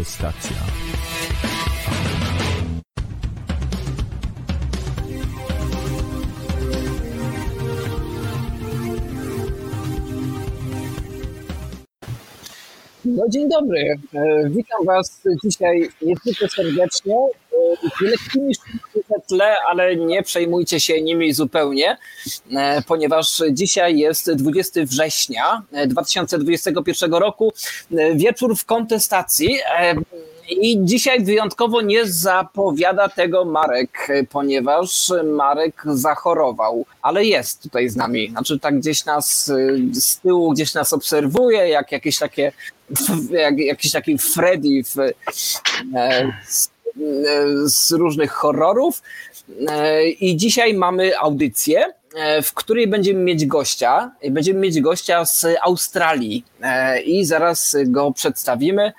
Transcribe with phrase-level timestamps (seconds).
[0.00, 0.56] Kontestacja.
[13.04, 13.80] No dzień dobry.
[14.14, 17.14] E, Witam Was dzisiaj niezwykle serdecznie.
[17.14, 18.89] E, Z lekkimi szumami na
[19.30, 21.96] tle, ale nie przejmujcie się nimi zupełnie,
[22.56, 27.52] e, ponieważ dzisiaj jest 20 września e, 2021 roku,
[27.92, 29.58] e, wieczór w kontestacji.
[29.78, 29.94] e,
[30.50, 37.96] I dzisiaj wyjątkowo nie zapowiada tego Marek, e, ponieważ Marek zachorował, ale jest tutaj z
[37.96, 38.30] nami.
[38.30, 39.54] Znaczy tak gdzieś nas e,
[40.00, 42.52] z tyłu, gdzieś nas obserwuje, jak jakieś takie
[43.46, 45.12] jak, jakiś taki Freddy w, e,
[45.94, 46.32] e,
[47.64, 49.02] z różnych horrorów.
[49.68, 54.10] E, I dzisiaj mamy audycję, e, w której będziemy mieć gościa.
[54.30, 58.92] Będziemy mieć gościa z Australii e, i zaraz go przedstawimy.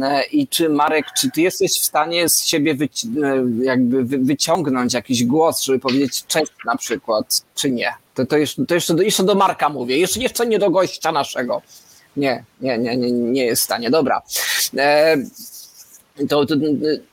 [0.00, 4.18] E, I czy Marek, czy ty jesteś w stanie z siebie wyci- e, jakby wy-
[4.18, 7.94] wyciągnąć jakiś głos, żeby powiedzieć cześć na przykład, czy nie?
[8.14, 11.12] To, to, jeszcze, to jeszcze, do, jeszcze do Marka mówię, jeszcze, jeszcze nie do gościa
[11.12, 11.62] naszego.
[12.16, 13.90] Nie, nie, nie, nie, nie jest w stanie.
[13.90, 14.22] Dobra.
[16.20, 16.54] E, to, to,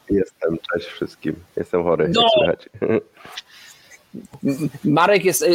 [0.10, 1.36] Jestem, cześć wszystkim.
[1.58, 2.30] Jestem chory, No.
[4.84, 5.48] Marek jest e,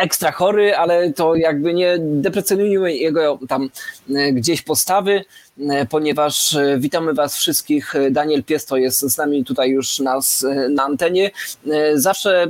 [0.00, 3.70] ekstra chory, ale to jakby nie deprecjonujmy jego tam
[4.14, 5.24] e, gdzieś postawy,
[5.70, 7.94] e, ponieważ e, witamy Was wszystkich.
[8.10, 11.30] Daniel Piesto jest z nami tutaj już nas e, na antenie.
[11.70, 12.48] E, Zawsze e,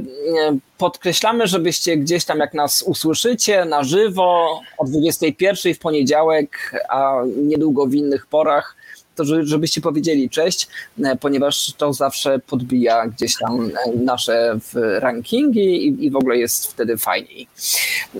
[0.78, 7.86] podkreślamy, żebyście gdzieś tam, jak nas usłyszycie na żywo o 21 w poniedziałek, a niedługo
[7.86, 8.76] w innych porach,
[9.20, 10.69] to że- żebyście powiedzieli cześć,
[11.04, 14.58] e, ponieważ to zawsze podbija gdzieś tam e, nasze
[14.98, 17.48] rankingi i, i w ogóle jest wtedy fajniej.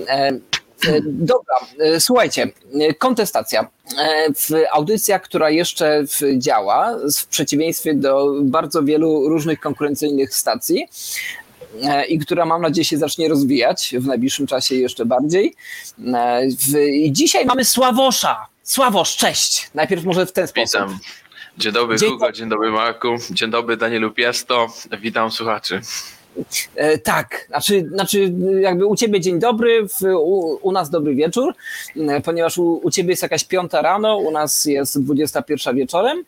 [0.09, 0.33] E,
[1.05, 1.55] Dobra,
[1.99, 2.47] słuchajcie,
[2.99, 3.69] kontestacja.
[4.37, 6.05] W audycja, która jeszcze
[6.37, 10.87] działa, w przeciwieństwie do bardzo wielu różnych konkurencyjnych stacji,
[12.09, 15.55] i która mam nadzieję się zacznie rozwijać w najbliższym czasie jeszcze bardziej.
[16.15, 16.47] E,
[16.91, 18.47] I dzisiaj mamy Sławosza.
[18.63, 19.71] Sławosz, cześć.
[19.75, 20.81] Najpierw może w ten sposób.
[20.81, 20.99] Witam.
[21.59, 24.67] Dzień dobry Dzień Hugo, dzień dobry Marku, dzień dobry Danielu Piesto,
[25.01, 25.81] witam słuchaczy.
[26.75, 31.55] E, tak, znaczy, znaczy jakby u ciebie dzień dobry, w, u, u nas dobry wieczór,
[31.97, 36.25] e, ponieważ u, u ciebie jest jakaś piąta rano, u nas jest 21 wieczorem.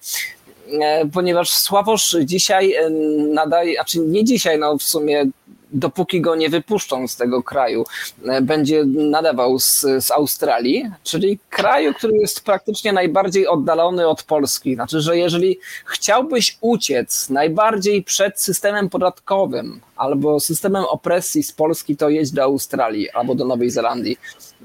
[0.81, 2.91] E, Ponieważ Sławosz dzisiaj e,
[3.35, 5.25] nadaje, znaczy nie dzisiaj, no w sumie
[5.73, 7.85] dopóki go nie wypuszczą z tego kraju,
[8.27, 14.75] e, będzie nadawał z, z Australii, czyli kraju, który jest praktycznie najbardziej oddalony od Polski.
[14.75, 22.09] Znaczy, że jeżeli chciałbyś uciec najbardziej przed systemem podatkowym albo systemem opresji z Polski, to
[22.09, 24.19] jedź do Australii albo do Nowej Zelandii.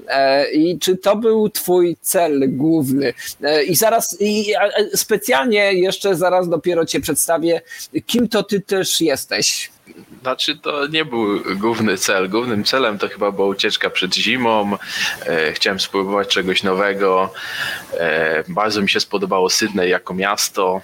[0.08, 3.14] E, I czy to był twój cel główny?
[3.42, 4.54] E, I zaraz, i
[4.94, 7.60] specjalnie jeszcze zaraz dopiero cię przedstawię,
[8.06, 9.70] kim to ty też jesteś.
[10.22, 14.76] Znaczy to nie był główny cel, głównym celem to chyba była ucieczka przed zimą,
[15.26, 17.32] e, chciałem spróbować czegoś nowego,
[17.92, 20.80] e, bardzo mi się spodobało Sydney jako miasto,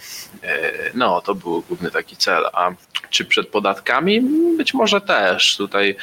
[0.95, 2.71] no to był główny taki cel, a
[3.11, 4.21] czy przed podatkami?
[4.57, 5.57] Być może też.
[5.57, 5.97] Tutaj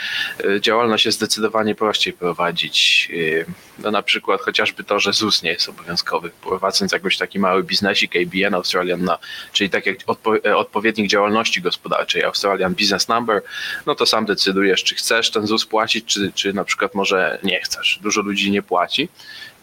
[0.43, 3.07] e, działalność jest zdecydowanie prościej prowadzić.
[3.41, 3.45] E,
[3.83, 6.31] No na przykład chociażby to, że ZUS nie jest obowiązkowy.
[6.41, 9.17] Prowadząc jakiś taki mały biznesik ABN Australian, no,
[9.53, 13.41] czyli tak jak odpo- e, odpowiednik działalności gospodarczej Australian Business Number,
[13.85, 17.61] no to sam decydujesz, czy chcesz ten ZUS płacić, czy, czy na przykład może nie
[17.61, 17.99] chcesz.
[18.01, 19.09] Dużo ludzi nie płaci.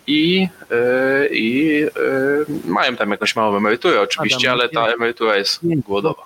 [0.08, 1.88] I, e, i e,
[2.64, 6.22] mają tam jakąś małą emeryturę oczywiście, Adam, ale ta emerytura jest głodowa.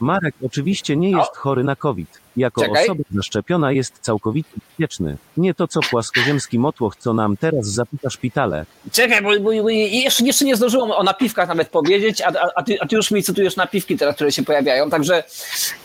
[0.00, 2.20] Marek oczywiście nie jest chory na COVID.
[2.36, 2.84] Jako Czekaj.
[2.84, 5.16] osoba zaszczepiona jest całkowicie bezpieczny.
[5.36, 8.66] Nie to co płaskoziemski motłoch, co nam teraz zapita szpitale.
[8.92, 12.62] Czekaj, bo, bo, bo jeszcze, jeszcze nie zdążyłem o napiwkach nawet powiedzieć, a, a, a,
[12.62, 15.24] ty, a ty już mi cytujesz napiwki teraz, które się pojawiają, także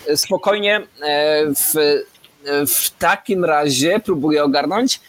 [0.07, 1.77] e, spokojnie e, w,
[2.45, 4.99] e, w takim razie próbuję ogarnąć.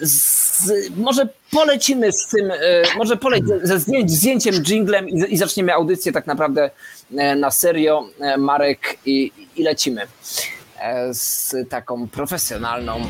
[0.00, 2.56] Z, może polecimy z tym, e,
[2.96, 6.70] może poleć ze zdjęć, zdjęciem, jinglem i, i zaczniemy audycję tak naprawdę
[7.16, 10.06] e, na serio, e, Marek, i, i lecimy
[11.12, 13.00] z taką profesjonalną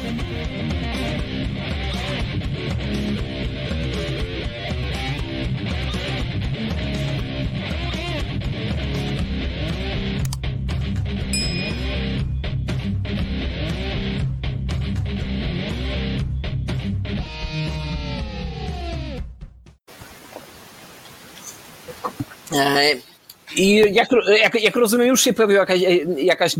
[23.56, 24.08] I jak,
[24.40, 25.80] jak, jak rozumiem, już się pojawiła jakaś,
[26.16, 26.54] jakaś,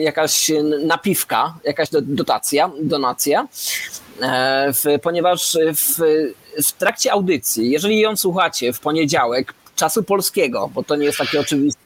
[0.00, 0.52] jakaś
[0.84, 3.48] napiwka, jakaś do- dotacja, donacja.
[4.22, 6.00] e, ponieważ w,
[6.64, 11.40] w trakcie audycji, jeżeli ją słuchacie w poniedziałek czasu polskiego, bo to nie jest takie
[11.40, 11.80] oczywiste,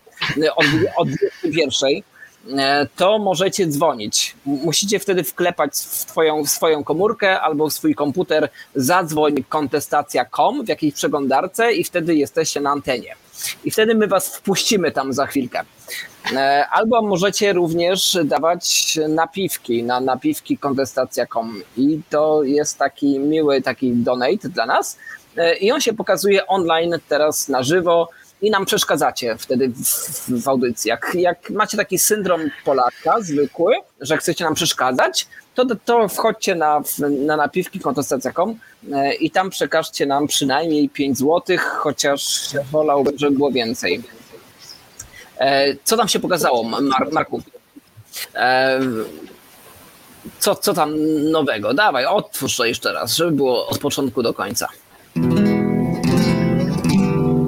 [0.56, 1.08] od, od
[1.42, 2.02] 21,
[2.58, 4.36] e, to możecie dzwonić.
[4.44, 10.68] Musicie wtedy wklepać w, twoją, w swoją komórkę albo w swój komputer zadzwoń kontestacja.com w
[10.68, 13.14] jakiejś przeglądarce i wtedy jesteście na antenie.
[13.64, 15.60] I wtedy my was wpuścimy tam za chwilkę.
[16.32, 23.92] E, Albo możecie również dawać napiwki na napiwki kontestacja.com i to jest taki miły taki
[23.92, 24.96] donate dla nas
[25.36, 28.08] E, i on się pokazuje online teraz na żywo
[28.42, 30.88] i nam przeszkadzacie wtedy w, w, audycji.
[30.88, 36.82] Jak, jak macie taki syndrom Polaka zwykły, że chcecie nam przeszkadzać, to, to wchodźcie na,
[37.26, 38.58] na napiwki kontestacja.com
[39.20, 41.42] i tam przekażcie nam przynajmniej 5 zł,
[41.78, 44.02] chociaż wolałbym, żeby było więcej.
[45.38, 47.42] E, Co tam się pokazało, Mar- Marku?
[48.34, 48.80] E,
[50.38, 50.92] Co, co tam
[51.30, 51.74] nowego?
[51.74, 54.68] Dawaj, otwórz to jeszcze raz, żeby było od początku do końca.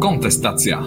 [0.01, 0.83] Kontestacja.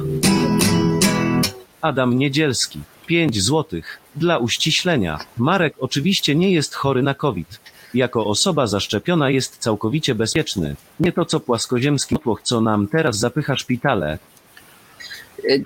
[1.82, 2.80] Adam Niedzielski.
[3.08, 4.00] 5 złotych.
[4.16, 5.20] Dla uściślenia.
[5.38, 7.60] Marek oczywiście nie jest chory na COVID.
[7.94, 10.76] Jako osoba zaszczepiona jest całkowicie bezpieczny.
[11.00, 14.18] Nie to co płaskoziemski tłoch, co nam teraz zapycha szpitale.
[15.46, 15.66] Y,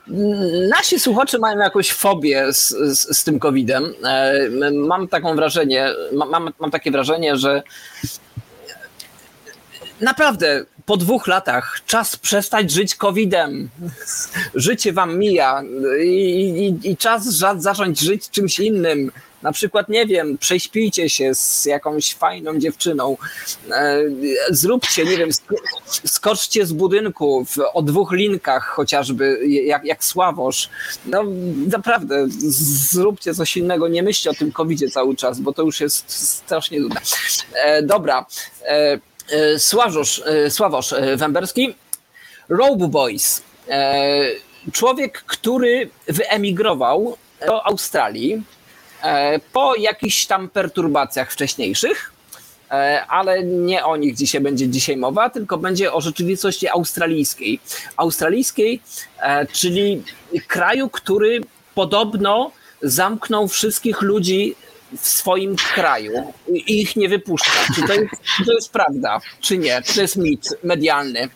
[0.70, 3.94] Nasi słuchacze mają jakąś fobię z, z, z tym COVID-em.
[4.06, 7.64] E, Mam taką wrażenie, ma- mam, mam takie wrażenie, że
[10.02, 13.70] naprawdę po dwóch latach czas przestać żyć COVID-em.
[14.56, 15.64] Życie wam mija
[16.04, 19.12] i, i, i czas za- zacząć żyć czymś innym.
[19.44, 23.18] Na przykład, nie wiem, prześpijcie się z jakąś fajną dziewczyną,
[23.72, 24.00] e,
[24.50, 25.56] zróbcie, nie wiem, sk-
[26.06, 30.70] skoczcie z budynku w, o dwóch linkach chociażby, jak, jak Sławosz.
[31.06, 31.24] No
[31.72, 32.26] naprawdę,
[32.92, 36.80] zróbcie coś innego, nie myślcie o tym covidzie cały czas, bo to już jest strasznie
[36.80, 37.02] nudne.
[37.54, 38.26] E, dobra,
[38.66, 39.00] e,
[39.60, 41.76] Sławosz, Sławosz Węberski,
[42.50, 43.42] Robe Boys.
[44.72, 47.18] Człowiek, który wyemigrował
[47.48, 48.44] do Australii
[49.54, 52.12] po jakichś tam perturbacjach wcześniejszych,
[52.72, 57.60] e, ale nie o nich dzisiaj będzie dzisiaj mowa, tylko będzie o rzeczywistości australijskiej.
[57.98, 58.82] Australijskiej,
[59.20, 60.04] e, czyli
[60.48, 61.42] kraju, który
[61.76, 62.52] podobno
[62.82, 64.56] zamknął wszystkich ludzi
[65.00, 67.52] w swoim kraju i ich nie wypuszcza.
[67.76, 69.82] Czy to jest, czy to jest prawda, czy nie?
[69.82, 71.30] Czy to jest mit medialny?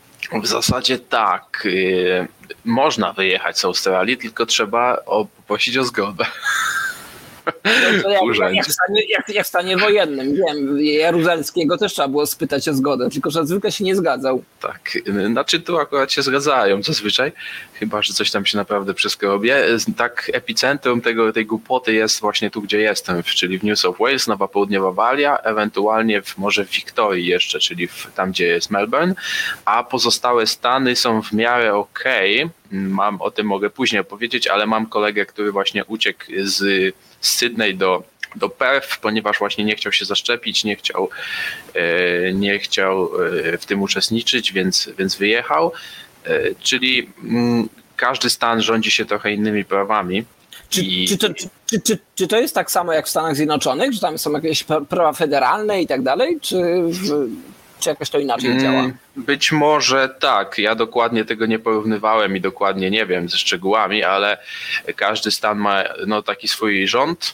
[0.43, 1.63] W zasadzie tak.
[1.65, 2.27] y,
[2.65, 6.25] Można wyjechać z Australii, tylko trzeba poprosić o zgodę.
[7.47, 10.35] Jak, jak, w stanie, jak, jak w stanie wojennym.
[10.35, 14.44] Wiem, Jaruzelskiego też trzeba było spytać o zgodę, tylko że zwykle się nie zgadzał.
[14.59, 14.97] Tak,
[15.31, 17.31] znaczy tu akurat się zgadzają zazwyczaj,
[17.73, 19.65] chyba, że coś tam się naprawdę przeskrobie.
[19.97, 24.27] Tak, epicentrum tego, tej głupoty jest właśnie tu, gdzie jestem, czyli w New South Wales,
[24.27, 29.16] Nowa Południowa Walia, ewentualnie w, może w Wiktorii jeszcze, czyli w, tam, gdzie jest Melbourne,
[29.66, 32.49] a pozostałe stany są w miarę okej.
[32.71, 36.56] Mam o tym mogę później opowiedzieć, ale mam kolegę, który właśnie uciekł z,
[37.21, 38.04] z Sydney do,
[38.36, 41.09] do Perth, ponieważ właśnie nie chciał się zaszczepić, nie chciał,
[41.74, 43.09] e, nie chciał
[43.54, 45.71] e, w tym uczestniczyć, więc, więc wyjechał.
[46.26, 50.24] E, Czyli mm, każdy stan rządzi się trochę innymi prawami.
[50.69, 53.94] Czy, I- czy, to, czy, czy, czy, to jest tak samo jak w Stanach Zjednoczonych,
[53.94, 56.56] że tam są jakieś pra- prawa federalne i tak dalej, czy,
[56.90, 57.28] w-
[57.79, 58.83] czy jakoś to inaczej Mm, działa?
[59.15, 60.57] Być może tak.
[60.57, 64.37] Ja dokładnie tego nie porównywałem i dokładnie nie wiem ze szczegółami, ale
[64.95, 67.33] każdy stan ma no, taki swój rząd.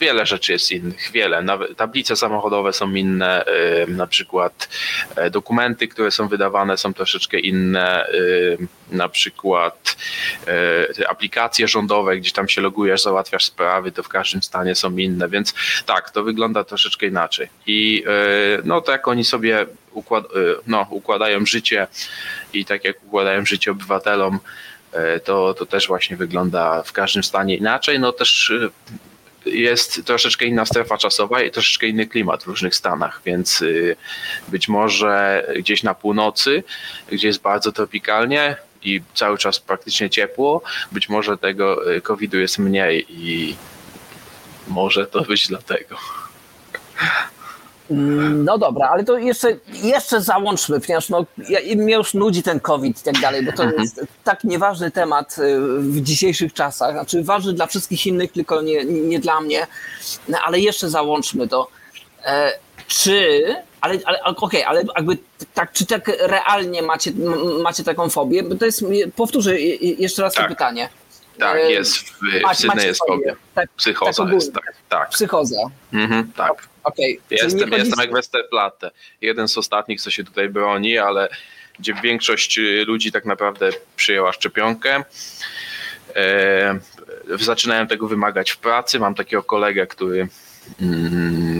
[0.00, 1.42] Wiele rzeczy jest innych, wiele.
[1.42, 3.44] Nawet tablice samochodowe są inne,
[3.88, 4.68] na przykład
[5.16, 8.06] e, dokumenty, które są wydawane są troszeczkę inne,
[8.90, 9.96] na przykład
[10.98, 15.28] e, aplikacje rządowe, gdzie tam się logujesz, załatwiasz sprawy, to w każdym stanie są inne,
[15.28, 15.54] więc
[15.86, 17.48] tak, to wygląda troszeczkę inaczej.
[17.66, 18.10] I e,
[18.64, 20.24] no to jak oni sobie układ,
[20.66, 21.86] no, układają życie
[22.52, 24.38] i tak jak układają życie obywatelom,
[25.24, 28.00] to, to też właśnie wygląda w każdym stanie inaczej.
[28.00, 28.52] No też
[29.46, 33.96] jest troszeczkę inna strefa czasowa i troszeczkę inny klimat w różnych stanach, więc y,
[34.48, 36.64] być może gdzieś na północy,
[37.12, 40.62] gdzie jest bardzo tropikalnie i cały czas praktycznie ciepło,
[40.92, 43.56] być może tego y, COVID-u jest mniej i
[44.68, 45.96] może to być dlatego.
[47.90, 52.60] Mm, No dobra, ale to jeszcze, jeszcze załączmy, ponieważ no, ja, mnie już nudzi ten
[52.60, 56.92] COVID i tak dalej, bo to jest tak nieważny temat y, w dzisiejszych czasach.
[56.92, 59.66] Znaczy ważny dla wszystkich innych, tylko nie, nie dla mnie.
[60.28, 61.68] No, ale jeszcze załączmy to.
[62.24, 62.52] E,
[62.88, 63.42] czy,
[63.80, 65.18] ale, ale okej, ale jakby
[65.54, 67.12] tak, czy tak realnie macie,
[67.62, 68.42] macie taką fobię?
[68.42, 68.84] Bo to jest,
[69.16, 70.48] powtórzę je- je- jeszcze raz to Tak.
[70.48, 70.88] pytanie.
[71.38, 73.34] Tak, E, jest w, w macie- Sydney macie jest fobia.
[73.54, 75.08] Tak, Psychoza tak jest, tak, tak.
[75.08, 75.60] Psychoza.
[75.92, 76.68] Mhm, tak.
[76.96, 78.90] Czyli Jestem, jestem jak Westerplatte.
[79.20, 81.28] Jeden z ostatnich, co się tutaj broni, ale
[81.78, 85.04] gdzie większość ludzi tak naprawdę przyjęła szczepionkę.
[86.16, 86.78] E,
[87.40, 88.98] zaczynałem tego wymagać w pracy.
[88.98, 90.28] Mam takiego kolegę, który,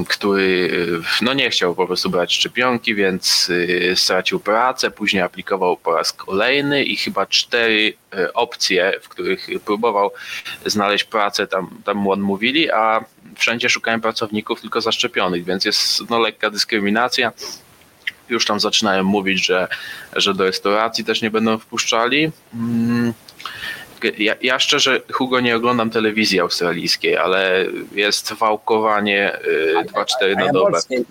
[0.09, 4.91] który y, no nie chciał po prostu brać szczepionki, więc y, stracił pracę.
[4.91, 10.11] Później aplikował po raz kolejny i chyba cztery y, opcje, w których próbował
[10.67, 13.05] znaleźć pracę, tam, tam mu odmówili, a
[13.37, 17.33] wszędzie szukałem pracowników tylko zaszczepionych, więc jest no, lekka dyskryminacja.
[18.29, 19.69] Już tam zaczynają mówić, że,
[20.17, 22.31] że do restauracji też nie będą wpuszczali.
[22.55, 23.13] Mm,
[24.19, 30.53] Ja, ja szczerze, Hugo, nie oglądam telewizji australijskiej, ale jest wałkowanie y, 2-4 A na
[30.53, 30.71] dobę.
[30.71, 31.05] polskiej.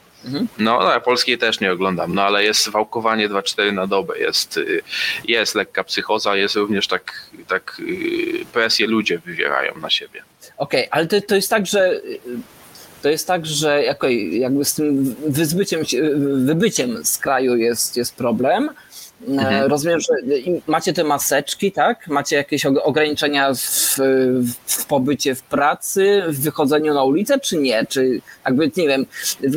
[0.57, 4.57] No, no, ja polskiej też nie oglądam, no ale jest wałkowanie 2-4 na dobę, jest,
[4.57, 4.81] y,
[5.27, 10.23] jest lekka psychoza, jest również tak, tak y, presję ludzie wywierają na siebie.
[10.57, 12.19] Okej, ale to, to jest tak, że y,
[13.01, 13.83] to jest tak, że
[14.31, 15.81] jakby z tym wyzbyciem,
[16.45, 18.69] wybyciem z kraju jest, jest problem.
[19.21, 19.69] E, Mhm.
[19.69, 20.07] Rozumiem, że
[20.67, 22.07] macie te maseczki, tak?
[22.07, 23.59] Macie jakieś og- ograniczenia w,
[24.67, 27.85] w pobycie w pracy, w wychodzeniu na ulicę, czy nie?
[27.89, 29.05] Czy jakby, nie wiem,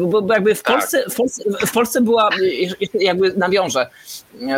[0.09, 0.77] bo, jakby w Tak.
[0.77, 2.31] Polsce, w Polsce, w Polsce była,
[2.71, 3.87] jeszcze jakby nawiążę,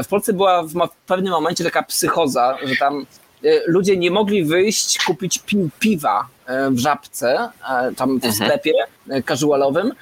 [0.04, 0.75] w Polsce była w
[1.07, 3.07] pewnym momencie taka psychoza, że tam
[3.45, 7.49] e, ludzie nie mogli wyjść kupić pi piwa e, w żabce,
[7.97, 8.33] tam w Mhm.
[8.35, 8.73] sklepie
[9.11, 9.92] e, casualowym,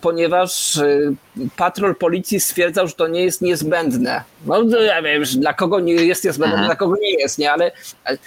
[0.00, 0.98] ponieważ e,
[1.56, 4.22] patrol policji stwierdzał, że to nie jest niezbędne.
[4.46, 6.66] No to ja wiem, że dla kogo nie jest niezbędne, Mhm.
[6.68, 7.72] dla kogo nie jest, nie, ale
[8.04, 8.18] ale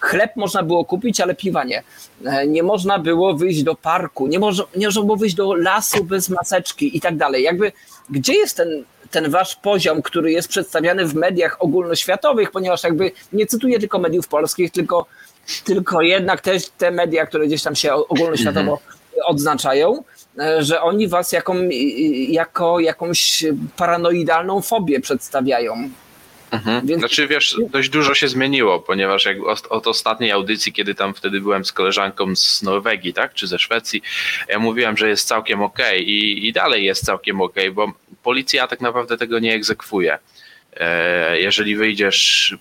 [0.00, 1.82] chleb można było kupić, ale piwa nie.
[2.26, 6.04] E, Nie można było wyjść do parku, nie można, nie można było wyjść do lasu
[6.04, 7.42] bez maseczki i tak dalej.
[7.42, 7.72] Jakby,
[8.10, 13.46] gdzie jest ten, ten wasz poziom, który jest przedstawiany w mediach ogólnoświatowych, ponieważ jakby nie
[13.46, 15.06] cytuję tylko mediów polskich, tylko,
[15.64, 18.78] tylko jednak też te media, które gdzieś tam się ogólnoświatowo
[19.24, 20.02] odznaczają, e,
[20.58, 21.68] że oni was jaką,
[22.28, 23.44] jako jakąś
[23.76, 25.90] paranoidalną fobię przedstawiają.
[26.50, 26.86] Mhm.
[26.86, 29.36] Więc- Znaczy wiesz, dość dużo się zmieniło, ponieważ jak
[29.70, 34.02] od, ostatniej audycji, kiedy tam wtedy byłem z koleżanką z Norwegii, tak, czy ze Szwecji,
[34.48, 38.80] ja mówiłem, że jest całkiem okej i, i dalej jest całkiem okej, bo policja tak
[38.80, 40.18] naprawdę tego nie egzekwuje.
[40.76, 42.54] E, Jeżeli wyjdziesz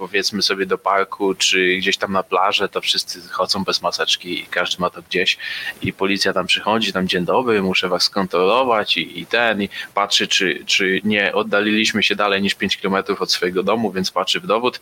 [0.00, 4.46] powiedzmy sobie do parku, czy gdzieś tam na plażę, to wszyscy chodzą bez maseczki i
[4.46, 5.38] każdy ma to gdzieś
[5.82, 10.28] i policja tam przychodzi, tam dzień dobry, muszę was skontrolować i, i ten, i patrzy,
[10.28, 14.46] czy, czy nie oddaliliśmy się dalej niż 5 km od swojego domu, więc patrzy w
[14.46, 14.80] dowód.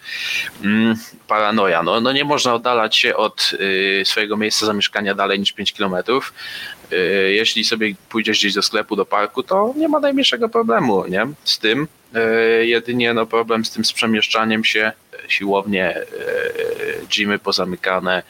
[0.64, 0.94] Mm,
[1.28, 5.72] paranoja, no, no nie można oddalać się od y, swojego miejsca zamieszkania dalej niż 5
[5.72, 5.94] km.
[6.92, 11.26] Y, jeśli sobie pójdziesz gdzieś do sklepu, do parku, to nie ma najmniejszego problemu, nie?
[11.44, 11.88] Z tym.
[12.16, 18.22] Y, jedynie no, problem z tym z przemieszczaniem się, y, siłownie, y, gymy pozamykane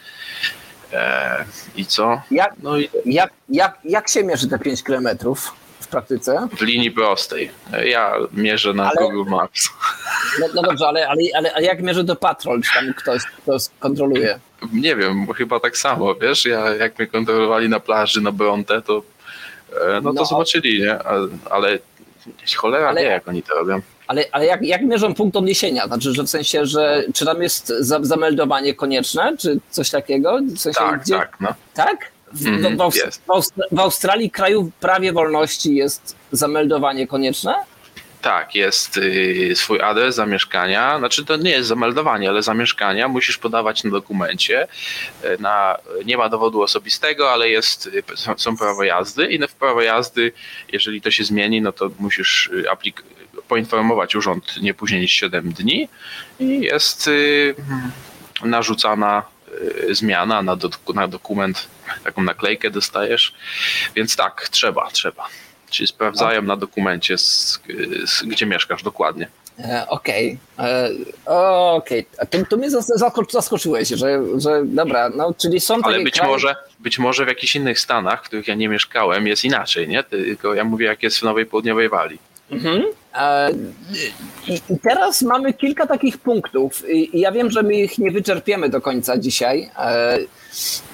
[0.93, 1.45] e,
[1.77, 2.23] i co?
[2.31, 6.49] Jak, No i jak, jak, jak się mierzy te 5 kilometrów w praktyce?
[6.57, 7.51] w linii prostej.
[7.85, 9.69] Ja mierzę na Ale- Google Maps.
[10.41, 13.63] No, no dobrze, ale, ale, ale, ale jak mierzy to patrol, czy tam ktoś, ktoś
[13.79, 14.39] kontroluje?
[14.73, 19.03] Nie wiem, chyba tak samo, wiesz, ja, jak mnie kontrolowali na plaży na Bronte, to
[19.89, 20.25] e, no to No.
[20.25, 20.99] zobaczyli, nie?
[21.51, 21.79] Ale
[22.57, 23.81] cholera Ale- wie, jak oni to robią.
[24.07, 25.87] Ale, ale jak, jak mierzą punkt odniesienia?
[25.87, 30.39] Znaczy, że w sensie, że czy tam jest za, zameldowanie konieczne, czy coś takiego?
[30.43, 31.49] W sensie, Tak, gdzie, tak, no.
[31.75, 31.97] Tak?
[32.33, 32.81] W, Mhm, w,
[33.29, 37.55] Aust- w Australii, kraju prawie wolności, jest zameldowanie konieczne?
[38.23, 43.85] Tak, jest y, swój adres zamieszkania, znaczy to nie jest zameldowanie, ale zamieszkania musisz podawać
[43.85, 44.69] na dokumencie.
[45.25, 48.03] Y, Na, nie ma dowodu osobistego, ale jest, y,
[48.37, 50.33] są, prawo jazdy i w prawo jazdy,
[50.73, 53.03] jeżeli to się zmieni, no to musisz y, aplik-
[53.49, 55.89] poinformować urząd nie później niż 7 dni
[56.41, 57.11] i jest
[58.43, 59.23] narzucana
[59.91, 61.69] zmiana na, do, na dokument,
[62.05, 63.35] taką naklejkę dostajesz,
[63.97, 65.29] więc tak, trzeba, trzeba.
[65.71, 67.61] Czyli sprawdzają na dokumencie, z,
[68.07, 69.29] z, gdzie mieszkasz dokładnie.
[69.59, 70.39] E, Okej.
[70.59, 70.91] E,
[71.73, 72.07] Okej.
[72.19, 76.05] A Tu, tu mnie zas- zasko- zaskoczyłeś, że, że dobra, no czyli są Ale takie
[76.05, 79.45] być kraje- może, być może w jakichś innych stanach, w których ja nie mieszkałem, jest
[79.45, 80.03] inaczej, nie?
[80.05, 82.19] Tylko ja mówię, jak jest w Nowej Południowej Walii.
[82.51, 82.83] Mhm.
[84.49, 86.91] I, teraz mamy kilka takich punktów.
[86.91, 90.19] I, ja wiem, że my ich nie wyczerpiemy do końca dzisiaj, e,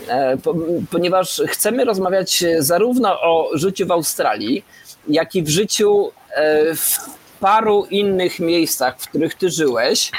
[0.09, 0.55] e, po,
[0.91, 4.65] ponieważ chcemy rozmawiać zarówno o życiu w Australii,
[5.09, 6.99] jak i w życiu e, w
[7.41, 10.11] paru innych miejscach, w których ty żyłeś.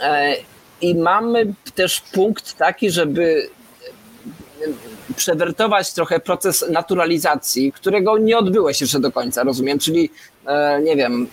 [0.00, 0.36] E,
[0.80, 3.48] I mamy też punkt taki, żeby
[5.16, 10.10] przewertować trochę proces naturalizacji, którego nie odbyłeś jeszcze do końca, rozumiem, czyli
[10.46, 11.28] e, nie wiem,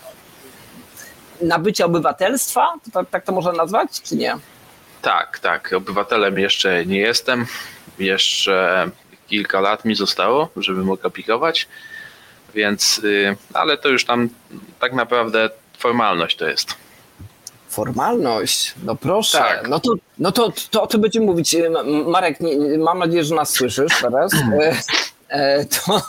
[1.41, 4.37] nabycie obywatelstwa, to, tak, tak to można nazwać, czy nie?
[5.01, 5.73] Tak, tak.
[5.73, 7.45] Obywatelem jeszcze nie jestem.
[7.99, 8.89] Jeszcze
[9.27, 11.67] kilka lat mi zostało, żeby mógł aplikować,
[12.53, 14.29] więc, y, ale to już tam
[14.79, 16.82] tak naprawdę formalność to jest.
[17.73, 19.37] Formalność, no proszę.
[19.37, 19.67] Tak.
[19.69, 21.55] No, to, no to, to o tym będziemy mówić.
[21.55, 24.31] E, M- Marek, nie, mam nadzieję, że nas słyszysz teraz.
[24.33, 24.75] E,
[25.29, 26.01] e, To,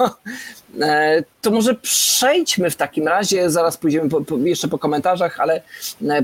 [0.87, 5.63] e, to może przejdźmy w takim razie, zaraz pójdziemy po, po, jeszcze po komentarzach, ale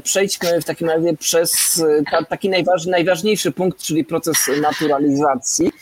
[0.03, 5.73] przejdźmy w takim razie przez ta, taki najważ, najważniejszy punkt, czyli proces naturalizacji.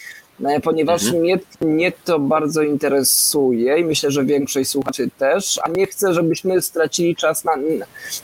[0.44, 5.86] E, Ponieważ mnie, mnie to bardzo interesuje i myślę, że większość słuchaczy też, a nie
[5.86, 7.52] chcę, żebyśmy stracili czas na,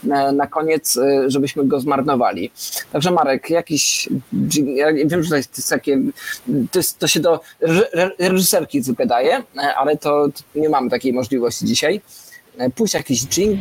[0.05, 2.51] na, na koniec, e, żebyśmy go zmarnowali.
[2.93, 4.09] Także Marek, jakiś.
[4.75, 5.99] Ja wiem, że to jest takie.
[6.73, 10.91] To, jest, to się do reż- re- reżyserki wydaje, e, ale to, to nie mamy
[10.91, 12.01] takiej możliwości dzisiaj.
[12.75, 13.59] Puść jakiś dżing.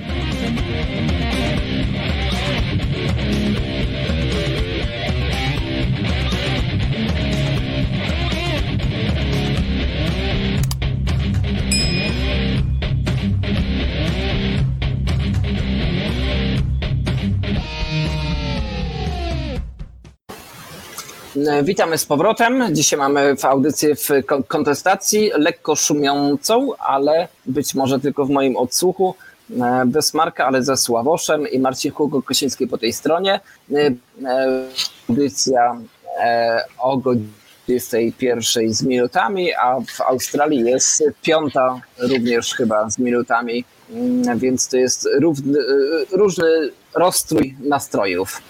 [21.64, 22.64] Witamy z powrotem.
[22.72, 28.58] Dzisiaj mamy w audycję w ko- kontestacji, lekko szumiącą, ale być może tylko w moim
[28.58, 29.16] odsłuchu.
[29.62, 33.40] E, Bez Marka, ale ze Sławoszem i Marcin Hugo Kosiński po tej stronie.
[33.74, 33.78] E,
[34.26, 34.68] e,
[35.10, 35.78] Audycja
[36.20, 37.28] e, o godzinie
[37.68, 44.78] 21 z minutami, a w Australii jest piąta również chyba z minutami, Mm, więc to
[44.78, 48.42] jest równy, e, różny rozstrój nastrojów.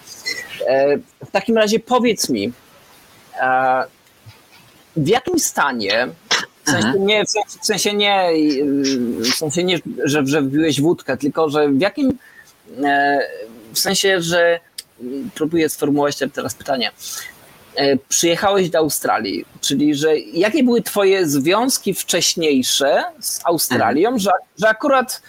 [0.68, 2.52] E, W takim razie powiedz mi, e,
[4.96, 6.08] w jakim stanie,
[6.66, 7.24] w sensie nie,
[7.62, 8.66] w sensie, nie, y,
[9.22, 12.18] w sensie nie że, że wbiłeś wódkę, tylko że w jakim,
[12.84, 13.20] e,
[13.74, 14.60] w sensie, że
[15.02, 16.92] mm, próbuję sformułować te- teraz pytanie.
[17.76, 24.70] E, Przyjechałeś do Australii, czyli że jakie były twoje związki wcześniejsze z Australią, że, że
[24.70, 25.22] akurat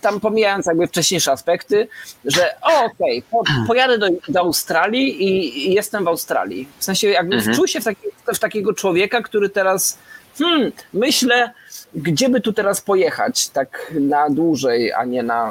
[0.00, 1.88] tam pomijając jakby wcześniejsze aspekty,
[2.24, 6.68] że okej, po, pojadę do, do Australii i, i jestem w Australii.
[6.78, 7.54] W sensie jakby Mhm.
[7.54, 9.98] wczuł się w, taki, w takiego człowieka, który teraz
[10.38, 11.52] hmm, myślę,
[11.94, 15.50] gdzie by tu teraz pojechać, tak na dłużej, a nie na,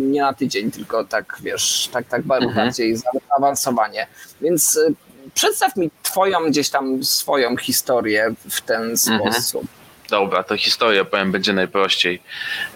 [0.00, 2.54] nie na tydzień, tylko tak, wiesz, tak, tak Mhm.
[2.54, 4.06] bardziej zaawansowanie.
[4.40, 4.94] Więc y,
[5.34, 9.32] przedstaw mi twoją gdzieś tam swoją historię w ten Mhm.
[9.32, 9.64] sposób.
[10.10, 12.22] Dobra, to historia powiem będzie najprościej.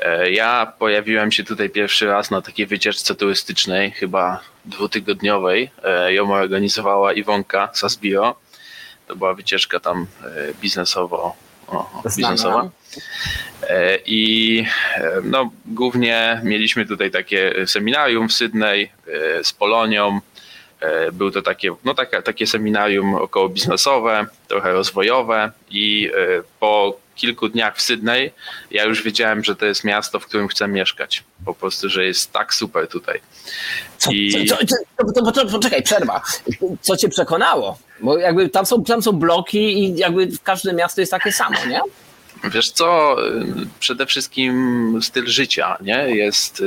[0.02, 5.70] E, Ja pojawiłem się tutaj pierwszy raz na takiej wycieczce turystycznej, chyba dwutygodniowej.
[5.84, 8.36] E, Ją organizowała Iwonka Sasbiro.
[9.06, 10.26] To była wycieczka tam e,
[10.60, 11.36] biznesowo,
[11.68, 12.70] o, biznesowa.
[14.06, 14.64] I
[15.24, 18.90] no, głównie mieliśmy tutaj takie seminarium w Sydney
[19.42, 20.20] z Polonią.
[20.80, 26.98] E, Był to takie, no takie, takie seminarium około biznesowe, trochę rozwojowe i e, po
[27.16, 28.30] kilku dniach w Sydney
[28.70, 31.24] ja już wiedziałem, że to jest miasto, w którym chcę mieszkać.
[31.44, 33.20] Po prostu, że jest tak super tutaj.
[33.98, 34.56] Co, I- co,
[35.24, 36.22] co, co, poczekaj, przerwa.
[36.80, 37.78] Co cię przekonało?
[38.00, 41.80] Bo jakby tam są, tam są bloki i jakby każde miasto jest takie samo, nie?
[42.44, 43.16] Wiesz co,
[43.80, 46.16] przede wszystkim styl życia, nie?
[46.16, 46.62] Jest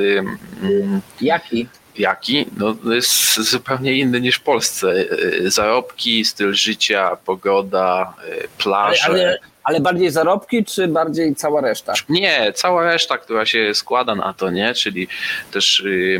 [1.21, 1.67] Jaki?
[1.95, 2.45] Jaki?
[2.57, 4.87] No, to jest zupełnie inny niż w Polsce.
[4.91, 9.05] Y, Zarobki, styl życia, pogoda, Ale, plaże.
[9.05, 11.93] ale, ale bardziej zarobki, czy bardziej cała reszta?
[12.09, 14.73] Nie, cała reszta, która się składa na to, nie?
[14.73, 15.07] Czyli
[15.51, 16.19] też y,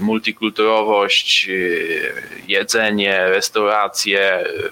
[0.00, 2.12] multikulturowość, y,
[2.48, 4.70] jedzenie, restauracje, y,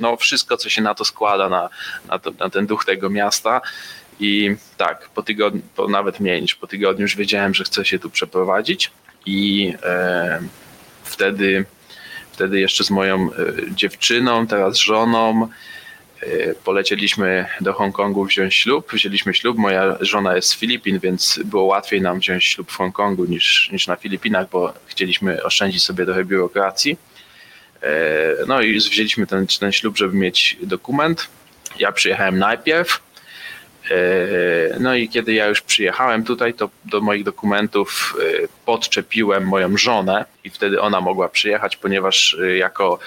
[0.00, 1.68] no wszystko, co się na to składa, na,
[2.08, 3.60] na, to, na ten duch tego miasta.
[4.20, 7.98] I tak, po tygodniu, po nawet mniej niż po tygodniu już wiedziałem, że chcę się
[7.98, 8.90] tu przeprowadzić
[9.26, 10.40] i e,
[11.04, 11.64] wtedy,
[12.32, 13.34] wtedy jeszcze z moją e,
[13.70, 15.48] dziewczyną, teraz żoną,
[16.20, 18.92] e, polecieliśmy do Hongkongu wziąć ślub.
[18.92, 19.58] Wzięliśmy ślub.
[19.58, 23.86] Moja żona jest z Filipin, więc było łatwiej nam wziąć ślub w Hongkongu niż, niż
[23.86, 26.96] na Filipinach, bo chcieliśmy oszczędzić sobie trochę biurokracji.
[28.46, 31.28] No i wzięliśmy ten, ten ślub, żeby mieć dokument.
[31.78, 33.05] Ja przyjechałem najpierw.
[33.90, 39.76] E, No i kiedy ja już przyjechałem tutaj, to do moich dokumentów e, podczepiłem moją
[39.76, 42.98] żonę i wtedy ona mogła przyjechać, ponieważ e, jako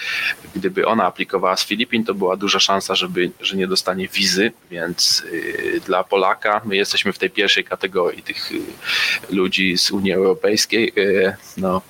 [0.56, 5.24] gdyby ona aplikowała z Filipin, to była duża szansa, żeby, że nie dostanie wizy, więc
[5.86, 8.52] dla Polaka my jesteśmy w tej pierwszej kategorii tych
[9.30, 10.94] ludzi z Unii Europejskiej,
[11.58, 11.82] no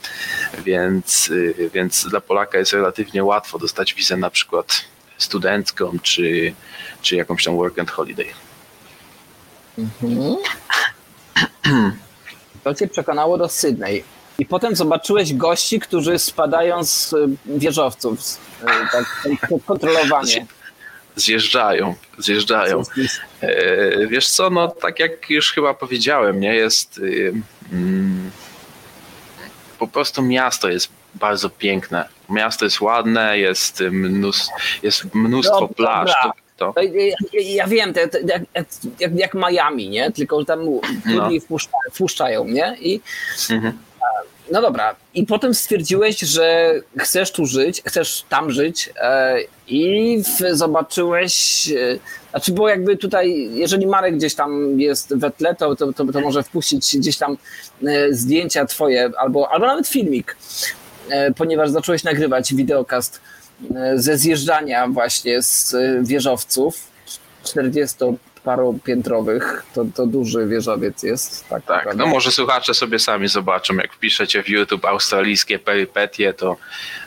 [0.65, 1.31] więc,
[1.73, 4.85] więc dla Polaka jest relatywnie łatwo dostać wizę na przykład
[5.17, 6.53] studencką czy,
[7.01, 8.48] czy jakąś tam work and holiday.
[10.03, 10.35] Mhm.
[12.63, 14.03] To cię przekonało do Sydney.
[14.39, 18.21] I potem zobaczyłeś gości, którzy spadają z y, wieżowców.
[18.23, 18.39] z, y,
[18.91, 19.05] Tak,
[19.65, 20.45] kontrolowanie.
[21.15, 22.83] zjeżdżają, zjeżdżają.
[23.41, 27.33] E, Wiesz co, no tak jak już chyba powiedziałem, nie jest y,
[27.71, 28.31] mm,
[29.79, 32.09] po prostu miasto jest bardzo piękne.
[32.29, 36.11] Miasto jest ładne, jest mnóstwo, jest mnóstwo Dobra, plaż.
[36.59, 38.41] To, to, To Ja, ja, wiem, te, te, jak,
[38.99, 40.11] jak, jak Miami, nie?
[40.11, 40.59] Tylko że tam
[41.03, 42.77] trudniej wpuszcza, wpuszczają, nie?
[42.79, 43.01] I
[43.49, 43.77] Mhm.
[44.51, 44.95] no dobra.
[45.13, 49.35] I potem stwierdziłeś, że chcesz tu żyć, chcesz tam żyć e,
[49.67, 51.33] i zobaczyłeś,
[51.71, 51.99] e,
[52.31, 56.21] znaczy było jakby tutaj, jeżeli Marek gdzieś tam jest we tle, to, to, to, to
[56.21, 57.37] może wpuścić gdzieś tam
[57.87, 60.37] e, zdjęcia twoje albo, albo nawet filmik,
[61.37, 63.21] ponieważ zacząłeś nagrywać wideokast
[63.95, 66.89] ze zjeżdżania właśnie z e, wieżowców
[67.43, 71.47] 40-paropiętrowych, to, to duży wieżowiec jest.
[71.47, 76.57] Tak, tak, no może słuchacze sobie sami zobaczą, jak wpiszecie w YouTube australijskie perypetie, to,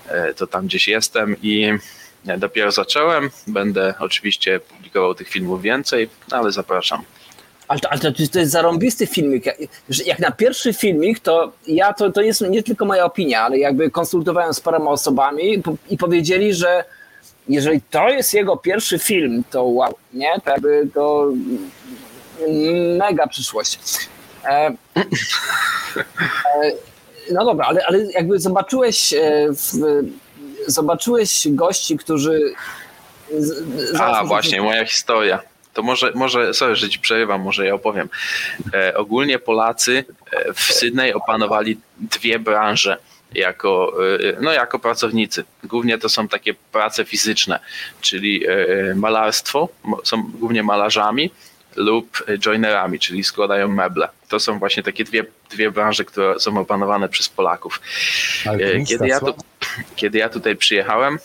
[0.09, 1.73] e, to tam gdzieś jestem i
[2.39, 3.31] dopiero zacząłem.
[3.47, 7.03] Będę oczywiście publikował tych filmów więcej, ale zapraszam.
[7.73, 9.45] Ale to, ale to, to jest zarąbisty filmik.
[10.07, 13.91] Jak, na pierwszy filmik, to ja to, to jest nie tylko moja opinia, ale jakby
[13.91, 16.85] konsultowałem z paroma osobami i po- i powiedzieli, że
[17.49, 20.33] jeżeli to jest jego pierwszy film, to wow, nie?
[20.45, 21.29] To jakby to
[22.99, 23.79] mega przyszłość.
[24.45, 24.75] E, e,
[27.33, 29.19] no dobra, ale, ale jakby zobaczyłeś e,
[29.51, 29.73] w,
[30.67, 32.55] zobaczyłeś gości, którzy
[33.39, 35.43] z- zaraz A, właśnie, moja historia.
[35.75, 38.09] To może, może, sorry, że ci przerywam, może ja opowiem.
[38.75, 42.97] E, ogólnie Polacy e, w Sydney opanowali dwie branże
[43.35, 45.45] jako, e, no, jako pracownicy.
[45.65, 47.61] Głównie to są takie prace fizyczne,
[48.01, 49.69] czyli e, malarstwo,
[50.05, 51.31] są głównie malarzami
[51.77, 54.09] lub joinerami, czyli składają meble.
[54.29, 57.81] To są właśnie takie dwie, dwie branże, które są opanowane przez Polaków.
[58.47, 59.35] E, Kiedy ja, tu,
[59.97, 61.19] kiedy ja tutaj przyjechałem, e,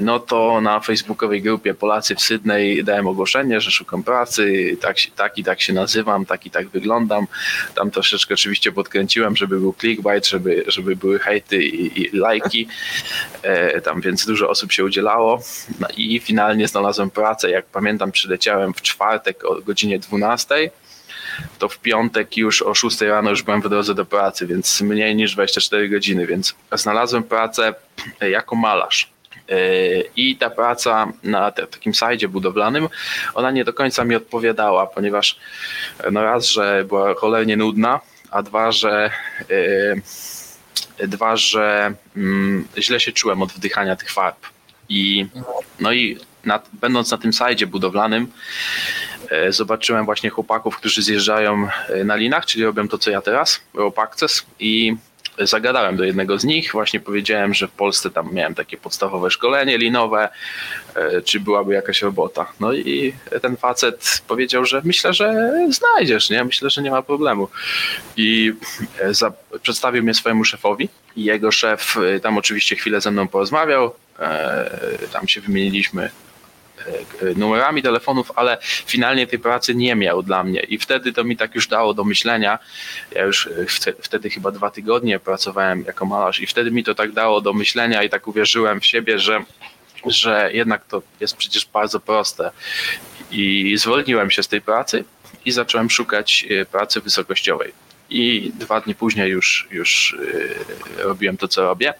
[0.00, 5.38] no to na facebookowej grupie Polacy w Sydney dałem ogłoszenie, że szukam pracy, tak, tak
[5.38, 7.26] i tak się nazywam, tak i tak wyglądam.
[7.74, 12.68] Tam troszeczkę oczywiście podkręciłem, żeby był clickbait, żeby, żeby były hejty i, i lajki.
[13.42, 15.42] E, Tam więc dużo osób się udzielało
[15.80, 17.50] no i finalnie znalazłem pracę.
[17.50, 20.70] Jak pamiętam, przyleciałem w czwartek o godzinie 12
[21.58, 25.16] to w piątek już o 6 rano już byłem w drodze do pracy, więc mniej
[25.16, 27.74] niż 24 godziny, więc znalazłem pracę
[28.20, 29.15] e, jako malarz.
[29.48, 29.58] E,
[30.16, 32.88] I ta praca na takim sajdzie budowlanym,
[33.34, 35.38] ona nie do końca mi odpowiadała, ponieważ
[35.98, 39.10] e, no raz, że była cholernie nudna, a dwa, że
[41.00, 44.46] e, dwa, że mm, źle się czułem od wdychania tych farb.
[44.88, 45.26] I
[45.80, 48.32] no i na, będąc na tym sajdzie budowlanym,
[49.30, 51.68] e, zobaczyłem właśnie chłopaków, którzy zjeżdżają
[52.04, 54.96] na linach, czyli robią to, co ja teraz, rope access i
[55.38, 59.78] zagadałem do jednego z nich, właśnie powiedziałem, że w Polsce tam miałem takie podstawowe szkolenie
[59.78, 60.28] linowe,
[60.94, 62.52] e, czy byłaby jakaś robota.
[62.60, 66.44] No i ten facet powiedział, że myślę, że znajdziesz, nie?
[66.44, 67.48] Myślę, że nie ma problemu.
[68.16, 68.52] I
[69.00, 73.28] e, za, przedstawił mnie swojemu szefowi i jego szef e, tam oczywiście chwilę ze mną
[73.28, 73.94] porozmawiał,
[75.12, 76.10] tam się wymieniliśmy
[77.36, 81.54] numerami telefonów, ale finalnie tej pracy nie miał dla mnie i wtedy to mi tak
[81.54, 82.58] już dało do myślenia.
[83.12, 86.94] Ja już e, wte- wtedy chyba dwa tygodnie pracowałem jako malarz i wtedy mi to
[86.94, 89.44] tak dało do myślenia i tak uwierzyłem w siebie, że,
[90.06, 92.50] że jednak to jest przecież bardzo proste.
[93.30, 95.04] I zwolniłem się z tej pracy
[95.44, 97.72] i zacząłem szukać e, pracy wysokościowej.
[98.10, 100.16] I dwa dni później już, już
[100.98, 101.94] e, robiłem to, co robię.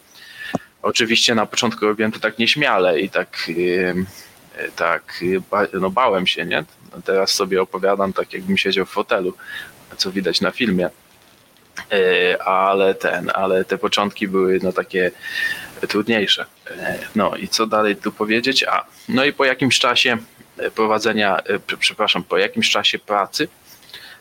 [0.83, 3.95] Oczywiście na początku robiłem to tak nieśmiale i tak, e,
[4.77, 5.21] tak
[5.73, 6.65] no bałem się, nie?
[7.05, 9.35] Teraz sobie opowiadam tak, jakbym siedział w fotelu,
[9.97, 10.91] co widać na filmie.
[11.93, 15.11] E, Ale ten, ale te początki były no takie
[15.89, 16.47] trudniejsze.
[16.71, 18.65] E, No i co dalej tu powiedzieć?
[18.65, 20.17] A, no i po jakimś czasie
[20.75, 23.49] prowadzenia, e, prze- przepraszam, po jakimś czasie pracy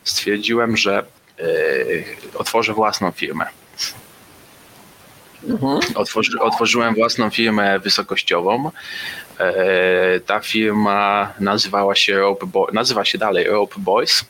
[0.04, 1.04] stwierdziłem, że
[2.34, 3.46] otworzę własną firmę.
[5.48, 5.80] Mhm.
[5.94, 8.70] Otworzy, otworzyłem własną firmę wysokościową.
[9.40, 14.24] E, ta firma nazywała się Rope Bo- nazywa się dalej Rope Boys.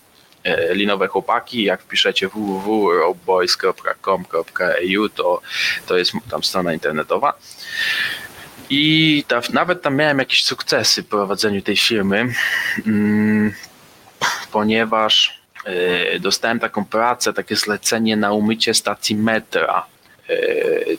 [0.44, 1.62] E, linowe chłopaki.
[1.62, 5.40] Jak wpiszecie www.ropeboys.com.au to,
[5.86, 7.38] to jest tam strona internetowa.
[8.70, 12.34] I ta, nawet tam miałem jakieś sukcesy w prowadzeniu tej firmy,
[12.86, 13.52] mm,
[14.52, 19.86] ponieważ e, dostałem taką pracę, takie zlecenie na umycie stacji metra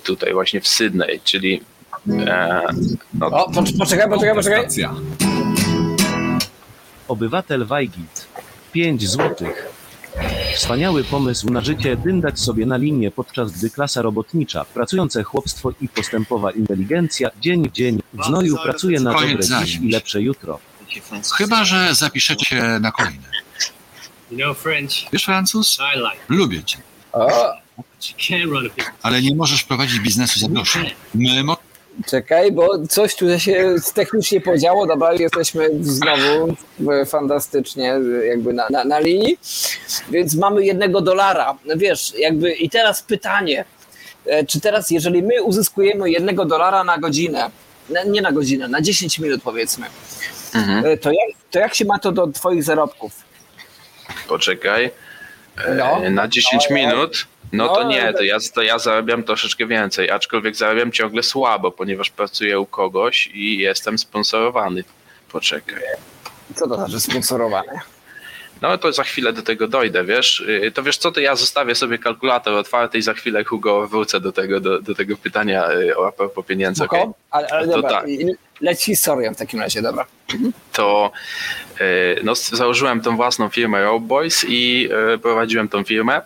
[0.03, 1.61] tutaj właśnie w Sydney, czyli
[2.09, 2.61] e,
[3.13, 4.67] no, O, pocz- poczekaj, poczekaj, poczekaj.
[7.07, 8.27] Obywatel Wajgit.
[8.71, 9.65] 5 złotych.
[10.55, 15.89] Wspaniały pomysł na życie dyndać sobie na linię, podczas gdy klasa robotnicza, pracujące chłopstwo i
[15.89, 19.27] postępowa inteligencja dzień w dzień w znoju pracuje na dobre
[19.65, 20.59] dziś i lepsze jutro.
[21.37, 23.23] Chyba, że zapiszecie się na kolejne.
[25.13, 25.77] Wiesz Francuz?
[26.29, 26.77] Lubię cię,
[29.03, 30.85] ale nie możesz prowadzić biznesu za grosze.
[31.15, 31.43] My
[32.05, 34.88] czekaj, bo coś tu się technicznie podziało.
[34.88, 36.55] Dobra, jesteśmy znowu
[37.05, 37.93] fantastycznie
[38.29, 39.38] jakby na, na, na linii.
[40.12, 41.57] Więc mamy jednego dolara.
[41.65, 43.65] No Wiesz, jakby i teraz pytanie.
[44.25, 47.49] E, Czy teraz, jeżeli my uzyskujemy jednego dolara na godzinę,
[47.89, 49.86] na, nie na godzinę, na 10 minut powiedzmy,
[50.55, 50.86] Mhm.
[50.86, 53.12] e, to jak, to jak się ma to do twoich zarobków?
[54.27, 54.91] Poczekaj.
[55.65, 56.10] E, No.
[56.10, 57.27] Na 10 No, minut?
[57.51, 61.71] No to no, nie, to ja, to ja zarabiam troszeczkę więcej, aczkolwiek zarabiam ciągle słabo,
[61.71, 64.83] ponieważ pracuję u kogoś i jestem sponsorowany.
[65.31, 65.81] Poczekaj.
[66.55, 67.79] Co to znaczy sponsorowane?
[68.62, 70.39] No to za chwilę do tego dojdę, wiesz?
[70.39, 74.19] Y, To wiesz co, to ja zostawię sobie kalkulator otwarty i za chwilę, Hugo, wrócę
[74.19, 76.83] do tego, do, do tego pytania y, o propos pieniędzy?
[76.83, 77.13] Spoko?
[77.31, 78.05] Ale, ale To dobra, tak.
[78.62, 80.05] leć historią w takim razie, dobra.
[80.73, 81.12] to
[81.79, 81.83] e,
[82.23, 84.89] no, założyłem tą własną firmę Road Boys i
[85.21, 86.21] prowadziłem tą firmę.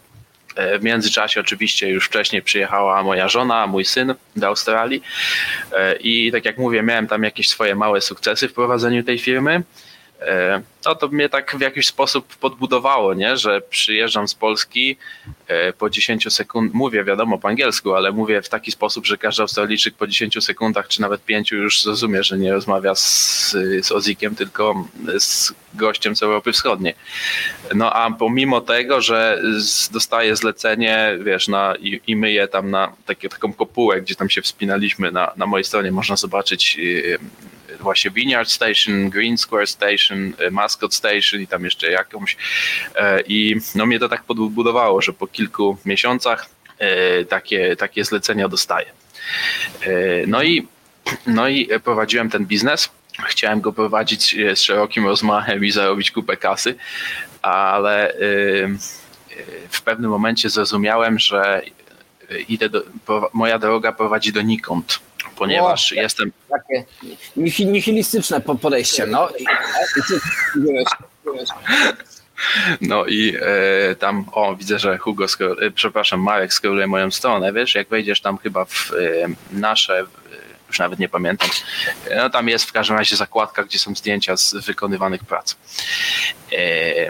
[0.56, 5.02] E, W międzyczasie oczywiście już wcześniej przyjechała moja żona, mój syn do Australii
[5.78, 9.64] E, i tak jak mówię, miałem tam jakieś swoje małe sukcesy w prowadzeniu tej firmy.
[10.22, 13.38] E, No to mnie tak w jakiś sposób podbudowało, nie?
[13.38, 14.98] że przyjeżdżam z Polski
[15.48, 19.42] e, po 10 sekund, mówię wiadomo po angielsku, ale mówię w taki sposób, że każdy
[19.42, 24.36] Australijczyk po 10 sekundach czy nawet 5 już zrozumie, że nie rozmawia z, z Ozikiem,
[24.36, 24.88] tylko
[25.20, 26.94] z gościem z Europy Wschodniej.
[27.76, 29.42] No a pomimo tego, że
[29.92, 34.42] dostaję zlecenie, wiesz, na, i, i myję tam na takie, taką kopułę, gdzie tam się
[34.42, 37.20] wspinaliśmy, na, na mojej stronie można zobaczyć yy,
[37.80, 42.38] właśnie Vineyard Station, Green Square Station, y, Mascot Station i tam jeszcze jakąś.
[42.96, 46.46] E, I no mnie to tak podbudowało, że po kilku miesiącach
[46.80, 48.88] e, takie, takie zlecenia dostaję.
[49.82, 50.68] E, No i,
[51.28, 52.90] no i prowadziłem ten biznes.
[53.28, 56.76] Chciałem go prowadzić e, z szerokim rozmachem i zarobić kupę kasy,
[57.42, 58.68] ale e, e,
[59.70, 61.62] w pewnym momencie zrozumiałem, że
[62.32, 62.84] e, idę do,
[63.34, 65.00] moja droga prowadzi donikąd,
[65.46, 66.86] ponieważ O, jestem, Takie
[67.38, 69.30] nihi- nihilistyczne po- podejście, no.
[69.30, 69.46] I.
[72.82, 73.36] No i
[73.92, 75.26] e, tam, o, widzę, że Hugo,
[75.62, 79.28] e, przepraszam, Marek skroluje moją stronę, wiesz, jak wejdziesz tam chyba w e,
[79.60, 80.06] nasze, e,
[80.68, 81.50] już nawet nie pamiętam,
[82.10, 85.56] e, no tam jest w każdym razie zakładka, gdzie są zdjęcia z wykonywanych prac.
[86.52, 87.10] E,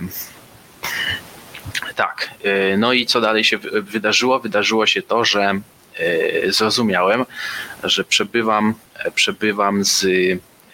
[1.95, 2.29] tak,
[2.77, 4.39] no i co dalej się wy- wydarzyło?
[4.39, 5.53] Wydarzyło się to, że
[6.49, 7.25] zrozumiałem,
[7.83, 10.05] że przebywam, e, przebywam z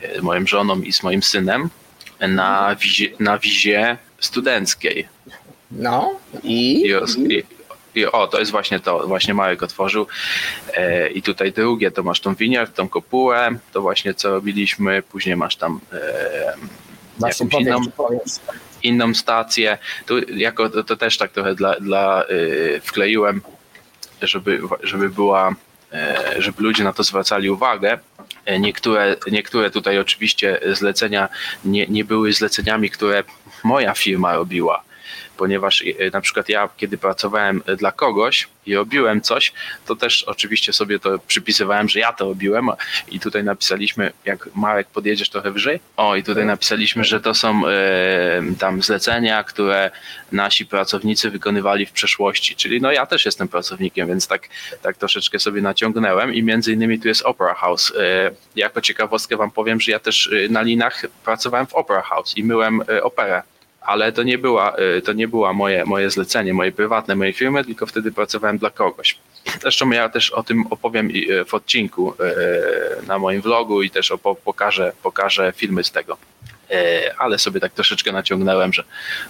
[0.02, 1.70] e, moją żoną i z moim synem
[2.20, 5.08] na wizie, na wizie studenckiej.
[5.72, 6.82] No i?
[6.82, 7.44] I, i,
[7.96, 10.08] I o, to jest właśnie to, właśnie Marek otworzył.
[10.74, 15.36] E, I tutaj drugie, to masz tą winiarz, tą kopułę, to właśnie co robiliśmy, później
[15.36, 16.54] masz tam e,
[17.20, 18.42] Właśnie jakąś inną, powiedz,
[18.84, 19.78] inną stację.
[20.06, 23.42] Tu jako to, to też tak trochę dla, dla y, wkleiłem,
[24.22, 25.56] żeby, żeby była,
[25.94, 28.00] e, żeby ludzie na to zwracali uwagę.
[28.46, 31.30] E, Niektóre, niektóre tutaj oczywiście zlecenia
[31.66, 33.24] nie, nie były zleceniami, które
[33.64, 34.84] moja firma robiła,
[35.38, 39.54] ponieważ e, na przykład ja, kiedy pracowałem dla kogoś i robiłem coś,
[39.86, 42.70] to też oczywiście sobie to przypisywałem, że ja to robiłem.
[43.12, 47.68] I tutaj napisaliśmy, jak Marek podjedziesz trochę wyżej, o i tutaj napisaliśmy, że to są
[47.68, 49.92] e, tam zlecenia, które
[50.32, 54.50] nasi pracownicy wykonywali w przeszłości, czyli no ja też jestem pracownikiem, więc tak,
[54.82, 56.34] tak troszeczkę sobie naciągnąłem.
[56.34, 57.94] I między innymi tu jest Opera House.
[58.00, 62.38] E, jako ciekawostkę wam powiem, że ja też e, na linach pracowałem w Opera House
[62.38, 63.44] i myłem e, operę
[63.88, 67.66] ale to nie była, y, to nie była moje, moje zlecenie, moje prywatne, mojej firmy,
[67.66, 69.18] tylko wtedy pracowałem dla kogoś.
[69.62, 74.14] Zresztą ja też o tym opowiem y, w odcinku y, na moim vlogu i też
[74.46, 76.18] pokażę, pokażę filmy z tego.
[77.18, 78.84] Ale sobie tak troszeczkę naciągnąłem, że,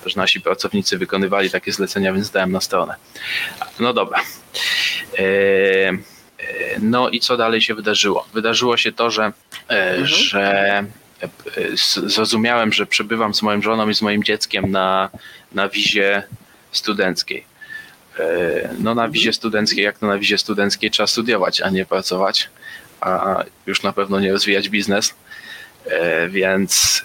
[0.06, 2.96] że nasi pracownicy wykonywali takie zlecenia, więc dałem na stronę.
[3.80, 4.20] No dobra.
[6.82, 8.28] No i co dalej się wydarzyło?
[8.34, 9.32] Wydarzyło się to, że,
[10.02, 10.86] y, że
[12.08, 15.10] zrozumiałem, że przebywam z moją żoną i z moim dzieckiem na,
[15.52, 16.24] na wizie
[16.72, 17.46] studenckiej.
[18.20, 22.50] E, No na wizie studenckiej, jak to na wizie studenckiej trzeba studiować, a nie pracować,
[23.02, 25.14] a już na pewno nie rozwijać biznes,
[25.90, 27.02] E, więc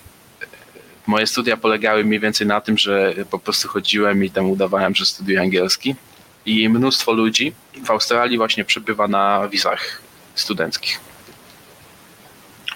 [1.07, 5.07] moje studia polegały mniej więcej na tym, że po prostu chodziłem i tam udawałem, że
[5.07, 5.95] studiuję angielski.
[6.47, 7.53] I mnóstwo ludzi
[7.85, 10.03] w Australii właśnie przebywa na wizach
[10.35, 11.01] studenckich.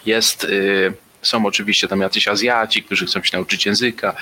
[0.07, 0.93] Jest y,
[1.27, 4.15] Są oczywiście tam jacyś Azjaci, którzy chcą się nauczyć języka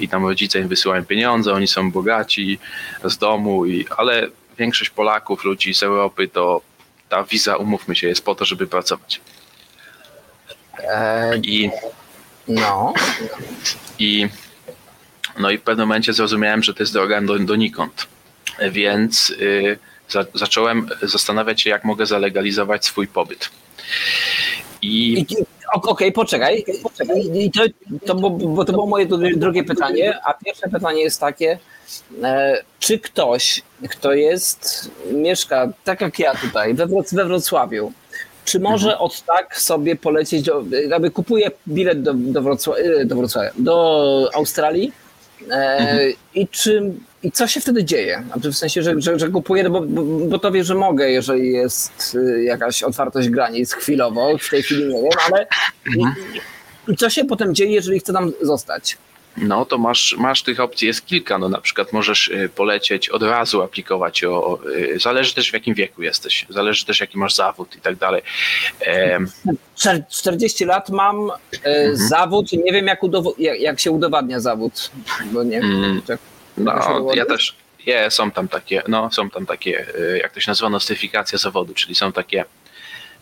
[0.00, 2.58] i tam rodzice im wysyłają pieniądze, oni są bogaci
[3.04, 6.60] z domu, i, ale większość Polaków, ludzi z Europy, to
[7.08, 9.20] ta wiza, umówmy się, jest po to, żeby pracować.
[10.78, 11.70] E, I
[12.48, 12.94] no,
[13.98, 14.28] I,
[15.38, 18.06] no i w pewnym momencie zrozumiałem, że to jest droga do, donikąd.
[18.70, 23.50] Więc y, za, zacząłem zastanawiać się, jak mogę zalegalizować swój pobyt.
[24.82, 25.26] I
[25.74, 26.64] Okej, poczekaj.
[26.82, 27.30] poczekaj.
[27.34, 27.60] I to,
[28.06, 31.58] to, bo, bo to było moje dru- drugie pytanie, a pierwsze pytanie jest takie,
[32.22, 37.92] e, czy ktoś, kto jest, mieszka tak jak ja tutaj, we, Wroc- we Wrocławiu,
[38.44, 43.50] czy może od tak sobie polecieć, do, jakby kupuje bilet do, do, e, do Wrocławia,
[43.58, 44.92] do Australii
[45.50, 45.98] e,
[46.34, 48.22] i czy i co się wtedy dzieje?
[48.32, 51.10] Znaczy w sensie, że, że, że kupuję, no bo, bo, bo to wie, że mogę,
[51.10, 55.46] jeżeli jest y, jakaś otwartość granic chwilowo, w tej chwili nie wiem, ale
[55.96, 56.04] i,
[56.92, 58.98] i co się potem dzieje, jeżeli chcę tam zostać?
[59.36, 61.38] no to masz, masz tych opcji, jest kilka.
[61.38, 64.58] No na przykład możesz y, polecieć od razu aplikować o,
[64.94, 68.22] y, zależy też w jakim wieku jesteś, zależy też jaki masz zawód i tak dalej.
[68.80, 69.28] Em,
[69.76, 71.30] Czer- 40 lat mam,
[71.66, 73.00] y, zawód, nie wiem jak,
[73.38, 74.90] jak, jak się udowadnia zawód,
[75.32, 75.82] bo nie Mm.
[75.82, 76.02] wiem.
[76.08, 77.56] Jakaś No, ja też.
[77.86, 81.74] Je, są tam takie, no, są tam takie, y, jak to się nazywa, nostyfikacja zawodu,
[81.74, 82.44] czyli są takie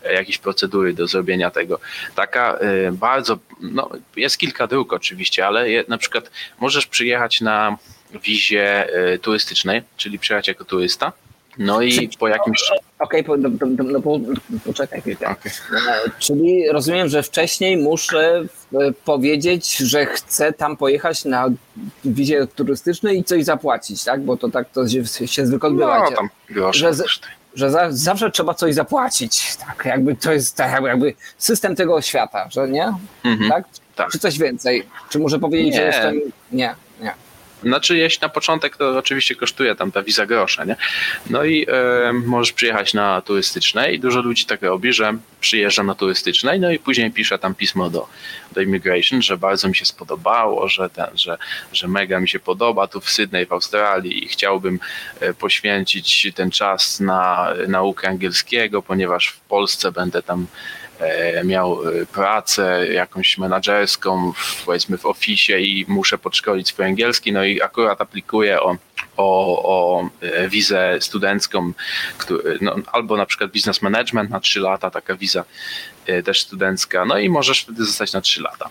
[0.07, 1.81] y, jakieś procedury do zrobienia tego.
[2.15, 7.77] Taka y, bardzo, no, jest kilka dróg oczywiście, ale je, na przykład możesz przyjechać na
[8.23, 8.89] wizie
[9.23, 11.13] turystycznej, czyli przyjechać jako turysta,
[11.59, 12.61] no i po jakimś...
[12.99, 14.21] Okej, po, no, no, no, po,
[14.65, 15.29] poczekaj chwilkę.
[15.29, 15.53] Okej.
[15.89, 21.49] E, Czyli rozumiem, że wcześniej muszę e, powiedzieć, że chcę tam pojechać na
[22.05, 24.21] wizie turystycznej i coś zapłacić, tak?
[24.25, 26.11] Bo to tak to się, się zwykle odbywa.
[26.11, 26.29] No, tam
[26.73, 26.93] Że.
[27.55, 29.57] Że za, zawsze trzeba coś zapłacić.
[29.57, 32.93] Tak, jakby to jest tak jakby, system tego świata, że nie?
[33.25, 33.51] Mhm.
[33.51, 33.65] Tak?
[33.97, 34.11] Tak.
[34.11, 34.87] Czy coś więcej?
[35.09, 35.87] Czy muszę powiedzieć, że Nie.
[35.87, 36.15] jestem.
[36.15, 36.75] Nie, nie.
[37.63, 40.77] Znaczy, jeśli na początek, to oczywiście kosztuje tam ta wiza grosza, nie?
[41.31, 45.95] No i e, możesz przyjechać na turystyczne i dużo ludzi tak robi, że przyjeżdża na
[45.95, 48.09] turystyczne, no i później pisze tam pismo do,
[48.53, 51.39] do immigration, że bardzo mi się spodobało, że, ten, że,
[51.73, 54.81] że mega mi się podoba tu w Sydney w Australii i chciałbym
[55.21, 60.47] e, poświęcić ten czas na naukę angielskiego, ponieważ w Polsce będę tam
[61.45, 67.45] miał e, pracę jakąś menadżerską, w, powiedzmy w oficie i muszę podszkolić swój angielski, no
[67.45, 68.77] i akurat aplikuję o,
[69.17, 71.73] o, o e, wizę studencką,
[72.19, 75.45] który, no, albo na przykład business management na 3 lata, taka wiza
[76.07, 78.71] e, też studencka, no i możesz wtedy zostać na 3 lata.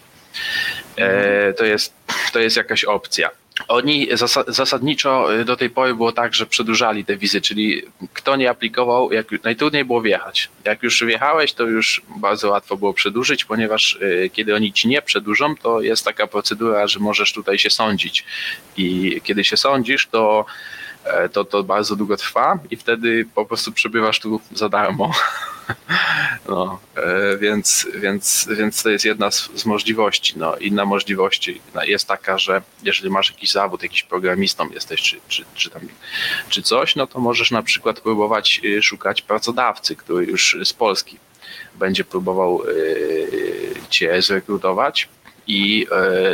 [0.97, 1.93] E, to, jest,
[2.33, 3.29] to jest jakaś opcja.
[3.67, 7.81] Oni zasa- zasadniczo y, do tej pory było tak, że przedłużali te wizy, czyli
[8.13, 10.49] kto nie aplikował, jak, najtrudniej było wjechać.
[10.65, 15.01] Jak już wjechałeś, to już bardzo łatwo było przedłużyć, ponieważ y, kiedy oni ci nie
[15.01, 18.25] przedłużą, to jest taka procedura, że możesz tutaj się sądzić.
[18.77, 20.45] I kiedy się sądzisz, to
[21.33, 25.11] to, to bardzo długo trwa i wtedy po prostu przebywasz tu za darmo.
[26.49, 30.33] No, e, więc, więc, więc to jest jedna z, z możliwości.
[30.37, 31.51] No, inna możliwość
[31.83, 35.81] jest taka, że jeżeli masz jakiś zawód, jakiś programistą jesteś, czy, czy, czy, tam,
[36.49, 41.17] czy coś, no to możesz na przykład próbować y, szukać pracodawcy, który już z Polski
[41.75, 45.09] będzie próbował y, cię zrekrutować.
[45.49, 45.87] I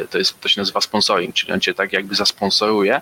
[0.03, 3.01] y, to, jest, to się nazywa sponsoring, czyli on cię tak jakby zasponsoruje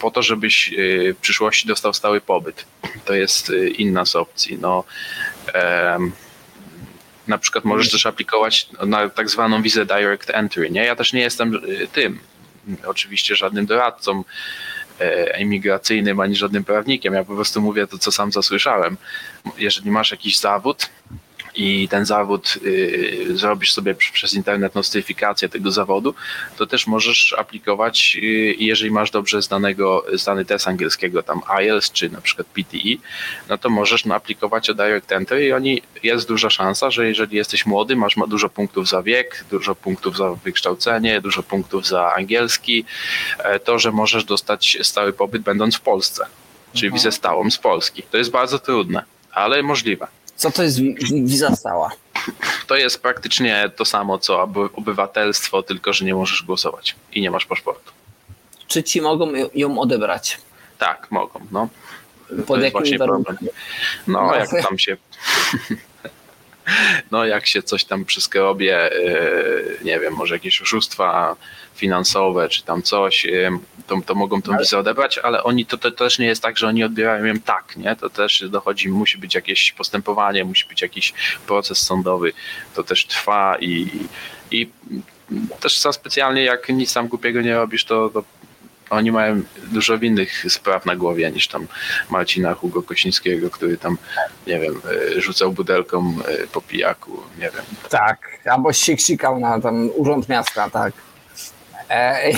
[0.00, 2.64] po to, żebyś y, w przyszłości dostał stały pobyt.
[3.04, 4.58] To jest y, inna z opcji.
[4.60, 4.84] No,
[7.26, 10.70] na przykład możesz też aplikować na tak zwaną wizę direct entry.
[10.70, 10.84] Nie?
[10.84, 11.60] Ja też nie jestem
[11.92, 12.20] tym,
[12.86, 14.24] oczywiście żadnym doradcą
[15.00, 17.14] e, imigracyjnym ani żadnym prawnikiem.
[17.14, 18.96] Ja po prostu mówię to, co sam zasłyszałem.
[19.58, 20.88] Jeżeli masz jakiś zawód
[21.56, 26.14] i ten zawód y, zrobisz sobie pr- przez internet nostyfikację tego zawodu,
[26.56, 32.10] to też możesz aplikować, y, jeżeli masz dobrze zdanego, zdany test angielskiego, tam IELTS czy
[32.10, 32.96] na przykład PTE,
[33.48, 37.36] no to możesz no, aplikować o Direct Entry i oni, jest duża szansa, że jeżeli
[37.36, 42.14] jesteś młody, masz ma dużo punktów za wiek, dużo punktów za wykształcenie, dużo punktów za
[42.14, 42.84] angielski,
[43.38, 46.26] e, to, że możesz dostać stały pobyt będąc w Polsce,
[46.74, 48.02] czyli wizę stałą z Polski.
[48.02, 50.06] To jest bardzo trudne, ale możliwe.
[50.36, 51.90] Co to jest wi- wi- wiza stała?
[52.66, 57.30] To jest praktycznie to samo, co oby- obywatelstwo, tylko że nie możesz głosować i nie
[57.30, 57.92] masz paszportu.
[58.66, 60.38] Czy ci mogą ją- odebrać?
[60.78, 61.68] Tak, mogą, no.
[62.28, 63.38] Pod jest jakimi właśnie warunkami?
[64.06, 64.34] No, No.
[64.34, 64.96] jak tam się...
[67.10, 68.90] no jak się coś tam przyskrobie,
[69.84, 71.36] nie wiem, może jakieś oszustwa
[71.76, 73.50] finansowe, czy tam coś, yy,
[73.86, 76.66] to, to mogą tą wizę odebrać, ale oni, to, to też nie jest tak, że
[76.66, 77.96] oni odbierają ją tak, nie?
[77.96, 81.14] To też dochodzi, musi być jakieś postępowanie, musi być jakiś
[81.46, 82.32] proces sądowy,
[82.74, 83.90] to też trwa i,
[84.50, 84.68] i
[85.60, 88.24] też za specjalnie jak nic tam głupiego nie robisz, to, to
[88.90, 91.66] oni mają dużo innych spraw na głowie niż tam
[92.10, 93.98] Marcina Hugo Kosińskiego, który tam,
[94.46, 94.74] nie wiem,
[95.16, 96.14] y, rzucał budelką
[96.44, 97.64] y, po pijaku, nie wiem.
[97.90, 100.92] Tak, albo siksikał na tam urząd miasta, tak.
[101.90, 102.32] E,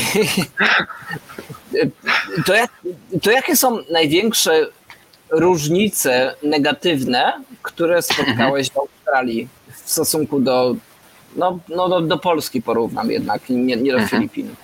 [2.46, 2.70] to, jak,
[3.22, 4.66] to jakie są największe
[5.30, 9.48] różnice negatywne, które spotkałeś w Australii
[9.84, 10.76] w stosunku do,
[11.36, 14.54] no, no do, do Polski porównam jednak, nie, nie do Filipin.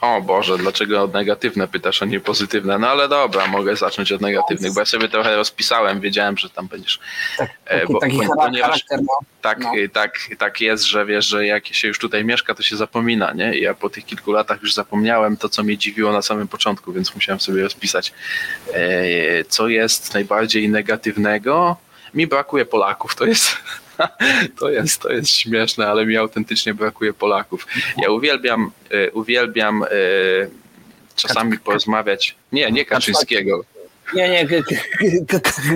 [0.00, 2.78] O Boże, dlaczego negatywne pytasz, a nie pozytywne?
[2.78, 6.66] No ale dobra, mogę zacząć od negatywnych, bo ja sobie trochę rozpisałem, wiedziałem, że tam
[6.68, 6.98] będziesz.
[7.38, 9.18] Tak, E, taki, bo- taki bo- charakter, ponieważ- charakter no.
[9.42, 9.72] Tak, No.
[9.92, 13.54] tak, tak jest, że wiesz, że jak się już tutaj mieszka, to się zapomina, nie?
[13.58, 16.92] I ja po tych kilku latach już zapomniałem to, co mnie dziwiło na samym początku,
[16.92, 18.12] więc musiałem sobie rozpisać,
[18.74, 21.76] e, co jest najbardziej negatywnego.
[22.14, 23.56] Mi brakuje Polaków, to jest,
[24.60, 27.66] to jest, to jest śmieszne, ale mi autentycznie brakuje Polaków.
[28.02, 29.86] Ja uwielbiam, e, uwielbiam e,
[31.16, 32.34] czasami porozmawiać.
[32.52, 33.64] Nie, nie Kaczyńskiego.
[34.14, 34.46] Nie, nie,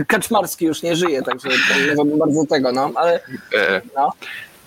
[0.09, 3.21] Kaczmarski już nie żyje, także nie wiem bardzo tego, no, ale
[3.55, 4.13] E, no.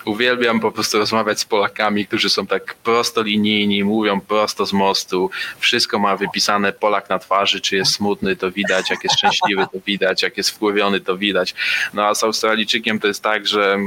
[0.06, 5.30] Uwielbiam po prostu rozmawiać z Polakami, którzy są tak prostolinijni, mówią prosto z mostu.
[5.58, 9.78] Wszystko ma wypisane Polak na twarzy, czy jest smutny, to widać, jak jest szczęśliwy, to
[9.86, 11.54] widać, jak jest wkurwiony, to widać.
[11.94, 13.78] No a z Australijczykiem to jest tak, że,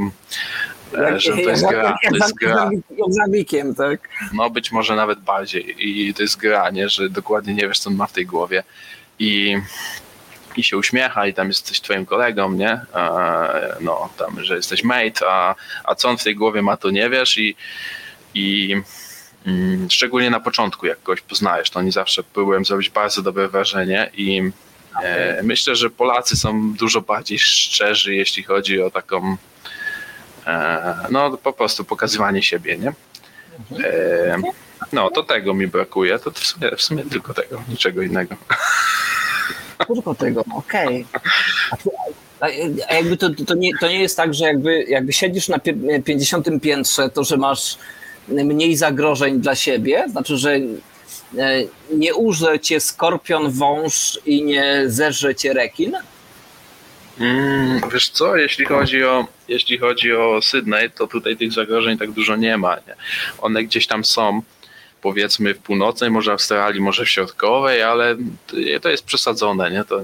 [0.97, 1.95] e, że to jest jak, gra.
[2.03, 2.69] jak, To jest gra.
[2.73, 4.09] jak tak?
[4.33, 5.75] No być może nawet bardziej.
[5.87, 6.89] I to jest gra, nie?
[6.89, 8.63] że dokładnie nie wiesz, co on ma w tej głowie.
[9.19, 9.57] I,
[10.57, 12.81] i się uśmiecha i tam jesteś twoim kolegą, nie?
[13.81, 17.09] No, tam, że jesteś mate, a, a co on w tej głowie ma, to nie
[17.09, 17.55] wiesz i,
[18.33, 18.75] i
[19.45, 24.11] mm, szczególnie na początku, jak kogoś poznajesz, to oni zawsze próbują zrobić bardzo dobre wrażenie
[24.13, 24.51] i
[25.03, 29.37] e, myślę, że Polacy są dużo bardziej szczerzy, jeśli chodzi o taką
[30.47, 32.93] e, no po prostu pokazywanie siebie, nie?
[33.83, 34.41] E,
[34.93, 36.19] no, to tego mi brakuje.
[36.19, 38.35] To w sumie, w sumie tylko tego, niczego innego.
[39.87, 41.05] Tylko tego, okej.
[41.71, 41.91] A tu-
[42.39, 42.49] A,
[42.93, 46.47] jakby to, to, nie, to nie jest tak, że jakby, jakby siedzisz na pie- 50
[46.61, 47.77] piętrze, to że masz
[48.27, 50.61] mniej zagrożeń dla siebie, znaczy, że e,
[51.93, 55.95] nie urze cię skorpion, wąż i nie zerze cię rekin?
[57.19, 62.11] Mm, wiesz co, jeśli chodzi o jeśli chodzi o Sydney, to tutaj tych zagrożeń tak
[62.11, 62.75] dużo nie ma.
[62.75, 62.95] Nie?
[63.41, 64.41] One gdzieś tam są,
[65.01, 68.15] powiedzmy w północnej, może Australii, może w środkowej, ale
[68.81, 69.83] to jest przesadzone, nie?
[69.83, 70.01] To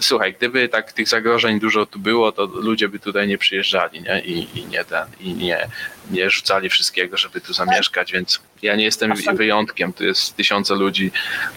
[0.00, 4.20] Słuchaj, gdyby tak tych zagrożeń dużo tu było, to ludzie by tutaj nie przyjeżdżali, nie?
[4.20, 5.68] I, i nie ten, i nie,
[6.10, 9.92] nie rzucali wszystkiego, żeby tu zamieszkać, więc ja nie jestem wyjątkiem.
[9.92, 11.10] Tu jest tysiące ludzi,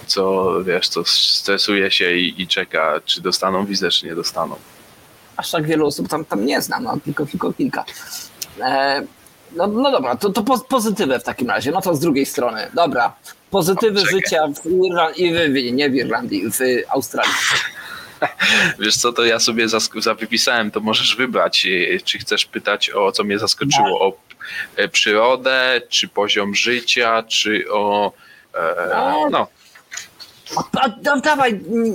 [0.07, 4.55] co wiesz, co stresuje się i, i czeka, czy dostaną wizę, czy nie dostaną.
[5.37, 7.85] Aż tak wielu osób tam, tam nie znam, no, tylko, tylko kilka.
[8.61, 9.01] E,
[9.55, 11.71] no, no dobra, to, to po- pozytywy w takim razie.
[11.71, 12.67] No to z drugiej strony.
[12.73, 13.13] Dobra.
[13.51, 17.33] Pozytywy życia w Irlandii, w, nie w Irlandii, w Australii.
[18.79, 22.89] Wiesz co, to ja sobie zask- za- wypisałem, to możesz wybrać, e, czy chcesz pytać
[22.89, 24.13] o co mnie zaskoczyło, o
[24.75, 28.11] e, przyrodę, czy poziom życia, czy o
[28.55, 29.47] e, no,
[30.57, 31.93] A, a, dawaj mm,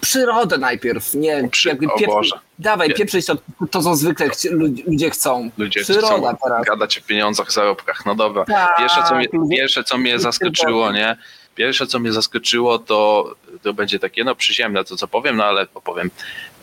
[0.00, 2.36] przyrodę najpierw, nie Przy- jakby pieprz, Boże.
[2.58, 2.94] dawaj Nie.
[2.94, 3.36] pieprzyć to,
[3.70, 5.50] to co zwykle chci, ludzie, chcą.
[5.58, 6.66] ludzie Przyroda chcą teraz.
[6.66, 8.44] gadać o pieniądzach, zarobkach, no dobra.
[8.44, 11.16] Tak, Pierwsze co, mnie, pierwsze, co mnie zaskoczyło, nie?
[11.54, 15.66] Pierwsze, co mnie zaskoczyło, to, to będzie takie, no przyziemne to, co powiem, no ale
[15.74, 16.10] opowiem.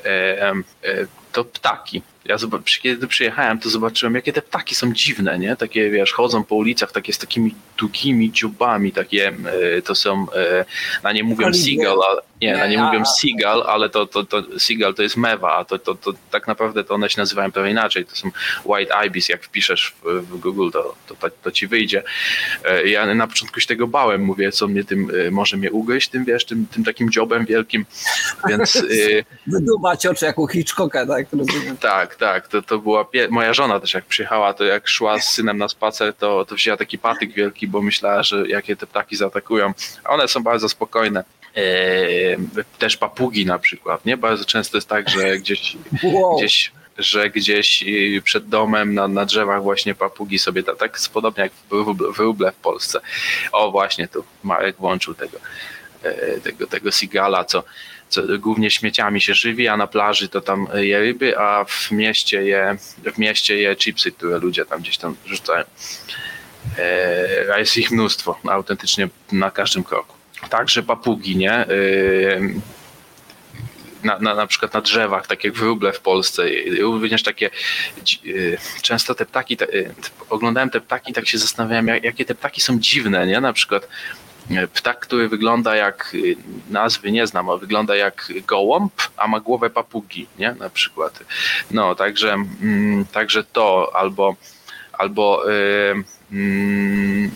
[0.06, 0.54] E, e,
[1.32, 2.02] to ptaki.
[2.26, 2.38] Ja
[2.82, 5.56] kiedy przyjechałem, to zobaczyłem, jakie te ptaki są dziwne, nie?
[5.56, 9.28] Takie, wiesz, chodzą po ulicach, takie z takimi długimi dziobami, takie,
[9.78, 10.66] e, to są, e,
[11.04, 14.94] na nie mówią seagull, ale, nie, na nie mówią seagull, ale to, to, to seagull
[14.94, 18.06] to jest mewa, a to, to, to tak naprawdę to one się nazywają trochę inaczej,
[18.06, 18.32] to są
[18.66, 22.04] white ibis, jak wpiszesz w, w Google, to, to, to, ci wyjdzie.
[22.66, 26.26] E, Ja na początku się tego bałem, mówię, co mnie tym, może mnie ugryźć, tym,
[26.26, 27.86] wiesz, tym, tym takim dziobem wielkim,
[28.48, 28.84] więc...
[29.48, 31.28] Wydubać oczy jak u Hitchcocka, tak?
[31.34, 31.78] Rozumiem.
[32.16, 35.34] Tak, tak, to, to była pie- moja żona też jak przyjechała, to jak szła z
[35.34, 39.16] synem na spacer, to, to wzięła taki patyk wielki, bo myślała, że jakie te ptaki
[39.16, 41.24] zaatakują, a one są bardzo spokojne.
[41.56, 42.38] Eee,
[42.80, 44.18] też papugi na przykład, nie?
[44.18, 46.38] Bardzo często jest tak, że gdzieś, Wow.
[46.38, 51.44] gdzieś że gdzieś y, przed domem na, na drzewach właśnie papugi sobie, tak, tak podobnie
[51.44, 53.00] jak w Wróble- wróble w Polsce.
[53.52, 55.38] O właśnie tu Marek włączył tego,
[56.04, 57.64] e, tego, tego Sigala, co,
[58.14, 62.44] co, głównie śmieciami się żywi, a na plaży to tam je ryby, a w mieście
[62.44, 62.78] je,
[63.14, 65.66] w mieście je chipsy, które ludzie tam gdzieś tam rzucają.
[66.78, 70.16] E, a jest ich mnóstwo, autentycznie na każdym kroku.
[70.50, 71.54] Także papugi, nie?
[71.54, 71.68] E,
[74.04, 76.44] na, na, na przykład na drzewach, tak jak wróble w Polsce,
[76.80, 77.50] również takie,
[78.26, 79.94] y, często te ptaki, te, y,
[80.30, 83.42] oglądałem te ptaki tak się zastanawiałem, jak, jakie te ptaki są dziwne, nie?
[83.42, 83.88] Na przykład
[84.74, 86.36] ptak, który wygląda jak, y,
[86.70, 90.56] nazwy nie znam, wygląda jak gołąb, a ma głowę papugi, nie?
[90.60, 91.20] Na przykład.
[91.72, 94.36] No, także, mm, także to, albo,
[94.94, 97.32] albo y, mm,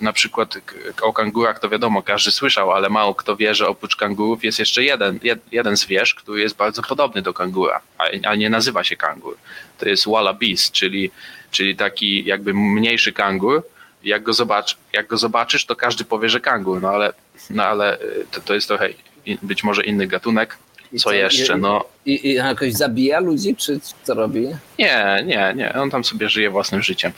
[0.00, 0.58] na przykład
[1.02, 4.84] o kangurach to wiadomo, każdy słyszał, ale mało kto wie, że oprócz kangurów jest jeszcze
[4.84, 8.96] jeden, jed, jeden zwierz, który jest bardzo podobny do kangura, a, a nie nazywa się
[8.96, 9.36] kangur.
[9.78, 11.10] To jest wallabies, czyli,
[11.50, 13.62] czyli taki jakby mniejszy kangur.
[14.06, 17.12] Jak go, zobacz, jak go zobaczysz, to każdy powie, że kangur, no ale,
[17.50, 18.88] no ale y, to, to jest trochę
[19.26, 20.56] i- być może inny gatunek.
[20.92, 21.56] I Co jeszcze?
[21.56, 24.46] I, No, i, I jakoś zabija ludzi, czy co robi?
[24.78, 25.74] Nie, nie, nie.
[25.74, 27.12] On tam sobie żyje własnym życiem.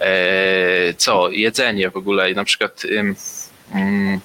[0.00, 1.30] Eee, co?
[1.30, 3.16] Jedzenie w ogóle, na przykład ym,
[3.74, 4.20] ym,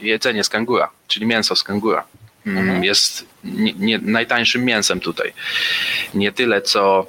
[0.00, 2.04] jedzenie z kangura, czyli mięso z kangura.
[2.46, 2.84] Ym, Mhm.
[2.84, 5.32] Jest nie, nie, najtańszym mięsem tutaj.
[6.14, 7.06] Nie tyle co,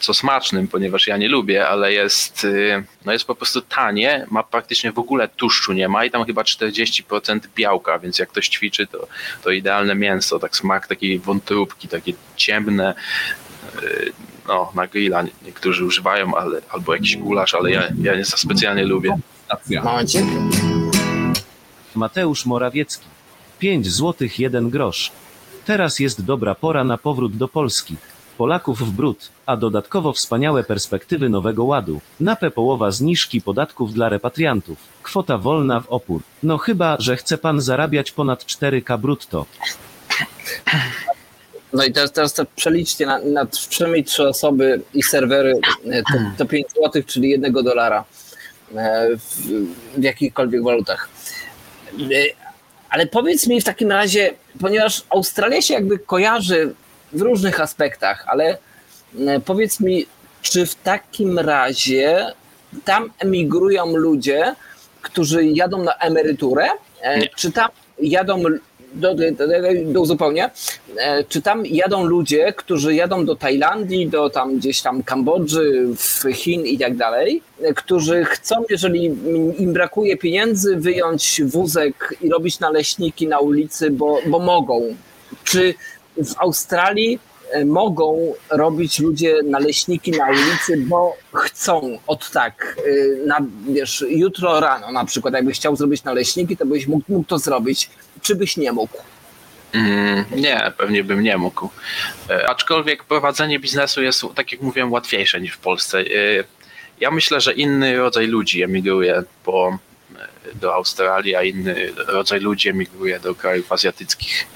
[0.00, 4.42] co smacznym, ponieważ ja nie lubię, ale jest, y, no jest po prostu tanie, ma
[4.42, 8.86] praktycznie w ogóle tłuszczu nie ma i tam chyba 40% białka, więc jak ktoś ćwiczy,
[8.86, 9.06] to,
[9.42, 12.94] to idealne mięso, tak smak takiej wątróbki, takie ciemne,
[13.82, 14.12] y,
[14.48, 18.84] no, na grilla niektórzy używają, ale, albo jakiś gulasz, ale ja, ja nie za specjalnie
[18.84, 19.18] lubię.
[21.94, 23.06] Mateusz Morawiecki.
[23.58, 25.12] 5 złotych 1 grosz.
[25.64, 27.96] Teraz jest dobra pora na powrót do Polski.
[28.42, 32.00] Polaków w brud, a dodatkowo wspaniałe perspektywy Nowego Ładu.
[32.20, 34.78] Napę połowa zniżki podatków dla repatriantów.
[35.02, 36.22] Kwota wolna w opór.
[36.42, 39.46] No chyba, że chce pan zarabiać ponad 4K brutto.
[41.72, 45.54] No i teraz, teraz przeliczcie na, na przynajmniej trzy osoby i serwery
[45.90, 48.04] e, to, to 5 zł, czyli jednego dolara
[48.76, 49.36] e, w,
[49.96, 51.08] w jakichkolwiek walutach.
[51.98, 52.04] E,
[52.90, 56.74] Ale powiedz mi w takim razie, ponieważ Australia się jakby kojarzy
[57.12, 58.58] w różnych aspektach, ale
[59.18, 60.06] e, powiedz mi,
[60.42, 62.26] czy w takim razie
[62.84, 64.54] tam emigrują ludzie,
[65.02, 66.68] którzy jadą na emeryturę,
[67.00, 67.28] e, Nie.
[67.28, 67.68] czy tam
[68.00, 68.42] jadą
[68.94, 69.46] do, do, do,
[70.06, 70.16] do
[70.96, 76.32] E, czy tam jadą ludzie, którzy jadą do Tajlandii, do tam gdzieś tam Kambodży, w
[76.32, 77.42] Chin i tak dalej,
[77.76, 79.04] którzy chcą, jeżeli
[79.58, 84.82] im brakuje pieniędzy, wyjąć wózek i robić naleśniki na ulicy, bo, bo mogą.
[85.44, 85.74] Czy
[86.16, 87.18] w Australii
[87.50, 94.60] e, mogą robić ludzie naleśniki na ulicy, bo chcą od tak, e, na, wiesz, jutro
[94.60, 97.90] rano na przykład, jakbyś chciał zrobić naleśniki, to byś mógł, mógł to zrobić,
[98.22, 98.98] czy byś nie mógł?
[99.72, 101.68] Mm, nie, pewnie bym nie mógł.
[102.30, 106.04] E, Aczkolwiek prowadzenie biznesu jest, tak jak mówiłem, łatwiejsze niż w Polsce.
[107.00, 109.78] Ja myślę, że inny rodzaj ludzi emigruje e,
[110.54, 114.46] do Australii, a inny rodzaj ludzi emigruje do krajów azjatyckich.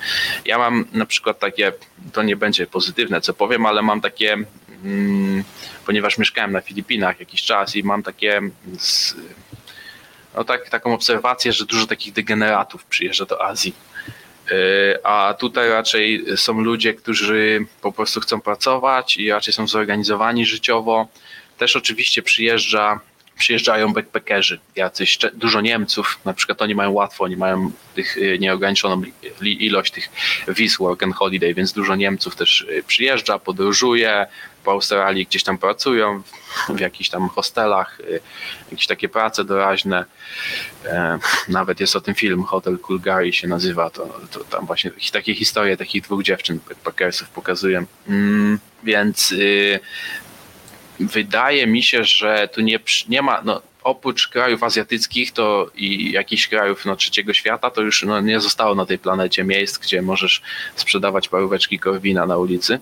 [0.44, 1.72] Ja mam na przykład takie,
[2.12, 4.36] to nie będzie pozytywne, co powiem, ale mam takie,
[4.84, 5.44] mm,
[5.86, 8.40] ponieważ mieszkałem na Filipinach jakiś czas i mam takie
[10.36, 13.74] no tak, taką obserwację, że dużo takich degeneratów przyjeżdża do Azji.
[14.50, 14.54] Yy,
[15.04, 21.08] A tutaj raczej są ludzie, którzy po prostu chcą pracować i raczej są zorganizowani życiowo.
[21.58, 23.00] Też oczywiście przyjeżdża,
[23.38, 29.02] przyjeżdżają backpackerzy, jacyś dużo Niemców, na przykład oni mają łatwo, oni mają tych yy, nieograniczoną
[29.42, 30.08] ilość tych
[30.48, 34.26] wiz work and holiday, więc dużo Niemców też yy, przyjeżdża, podróżuje,
[34.64, 36.22] po Australii gdzieś tam pracują
[36.68, 38.20] w jakichś tam hostelach, yy,
[38.70, 40.04] jakieś takie prace doraźne.
[40.84, 41.18] E,
[41.48, 45.76] Nawet jest o tym film, Hotel Kulgari się nazywa, to, to tam właśnie takie historie
[45.76, 47.84] takich dwóch dziewczyn backpackersów pokazuję.
[48.08, 49.80] Mm, więc y,
[51.00, 52.78] wydaje mi się, że tu nie,
[53.08, 58.02] nie ma, no, oprócz krajów azjatyckich to i jakichś krajów no, trzeciego świata, to już
[58.02, 60.42] no, nie zostało na tej planecie miejsc, gdzie możesz
[60.76, 62.80] sprzedawać paróweczki korwina na ulicy.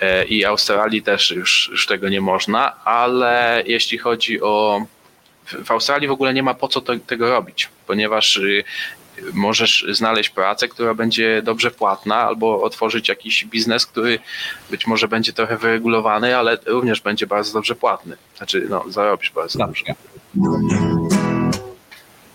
[0.00, 4.86] E, I Australii też już, już tego nie można, ale jeśli chodzi o
[5.44, 8.64] w w Australii w ogóle nie ma po co to, tego robić, ponieważ y,
[9.32, 14.18] możesz znaleźć pracę, która będzie dobrze płatna, albo otworzyć jakiś biznes, który
[14.70, 18.16] być może będzie trochę wyregulowany, ale również będzie bardzo dobrze płatny.
[18.36, 19.84] Znaczy, no, zarobisz bardzo dobrze.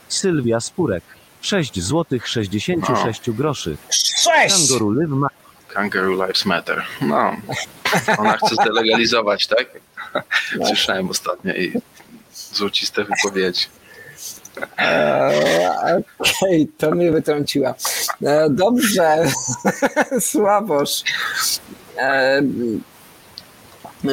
[0.08, 1.04] Sylwia Spurek.
[1.42, 3.78] 6 złotych 66 groszy.
[3.90, 4.56] Sześć!
[4.70, 5.28] Kangoru Live ma
[5.68, 6.86] Kangaroo Lives Matter.
[7.02, 7.36] No,
[8.18, 9.68] ona chce zdelegalizować, tak?
[10.68, 11.74] Słyszałem ostatnio i
[12.34, 13.66] złociste wypowiedzi.
[14.78, 17.76] Eee, Okej, to mnie wytrąciła.
[18.24, 19.18] E, dobrze,
[20.20, 21.04] Sławosz.
[21.98, 22.42] E,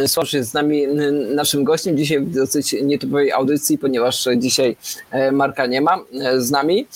[0.06, 0.86] Sławosz jest z nami
[1.34, 4.76] naszym gościem dzisiaj w dosyć nietypowej audycji, ponieważ dzisiaj
[5.10, 6.86] e, Marka nie ma e, z nami.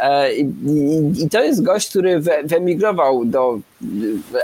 [0.00, 0.48] E, I,
[1.30, 3.58] to jest gość, który wyemigrował do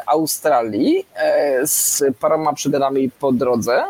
[0.06, 3.84] Australii e, z paroma przygodami po drodze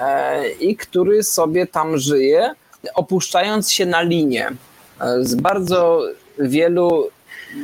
[0.00, 2.54] e, i który sobie tam żyje,
[2.94, 4.50] opuszczając się na linię
[5.00, 6.02] e, z bardzo
[6.38, 7.08] wielu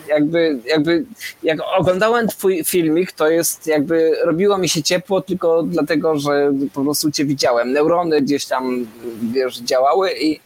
[0.08, 1.04] jakby, jakby
[1.42, 6.82] jak oglądałem twój filmik, to jest jakby robiło mi się ciepło tylko dlatego, że po
[6.82, 7.72] prostu cię widziałem.
[7.72, 8.86] Neurony gdzieś tam
[9.32, 10.40] wiesz, działały i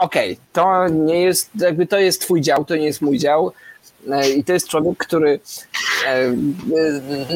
[0.00, 3.52] okej, to nie jest, jakby to jest twój dział, to nie jest mój dział.
[4.10, 5.40] E, I to jest człowiek, który
[6.06, 6.32] e,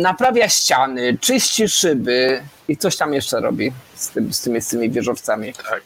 [0.00, 4.90] naprawia ściany, czyści szyby i coś tam jeszcze robi z, tym, z, tymi, z tymi
[4.90, 5.52] wieżowcami.
[5.54, 5.82] Tak.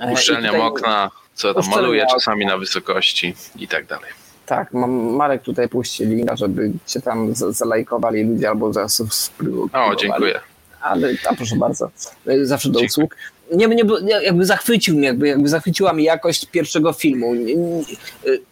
[0.00, 4.10] E, Uszczelniam tutaj- okna, co tam maluję czasami na wysokości i tak dalej.
[4.46, 9.92] Tak, Marek tutaj puści linka, żeby cię tam zalajkowali ludzie albo zasubskrybowali.
[9.92, 10.40] O, dziękuję.
[10.80, 11.90] Ale a proszę bardzo,
[12.26, 13.16] e, zawsze do usług.
[13.52, 17.34] Nie, nie, nie, jakby zachwycił mnie, jakby, jakby zachwyciła mi jakość pierwszego filmu.
[17.34, 17.84] Nie- nie- e,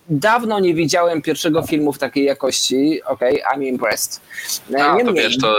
[0.09, 3.01] Dawno nie widziałem pierwszego filmu w takiej jakości.
[3.05, 4.20] Okej, I'm impressed.
[4.68, 5.57] A, to niemniej- wiesz, to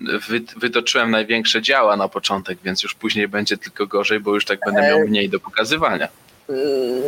[0.00, 4.58] wy, wytoczyłem największe działa na początek, więc już później będzie tylko gorzej, bo już tak
[4.66, 6.08] będę miał E, mniej do pokazywania.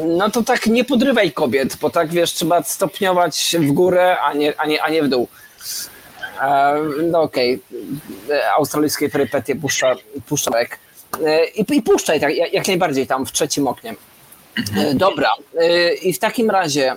[0.06, 4.60] No to tak nie podrywaj kobiet, bo tak wiesz, trzeba stopniować w górę, a nie,
[4.60, 5.28] a nie, a nie w dół.
[6.42, 7.60] E, No okej,
[8.30, 9.94] E, australijskie perypetie puszcza,
[10.28, 10.50] puszcza
[11.54, 13.94] I, I puszczaj tak, jak, najbardziej tam w trzecim oknie.
[14.76, 15.30] E, Dobra,
[16.02, 16.96] i w takim razie,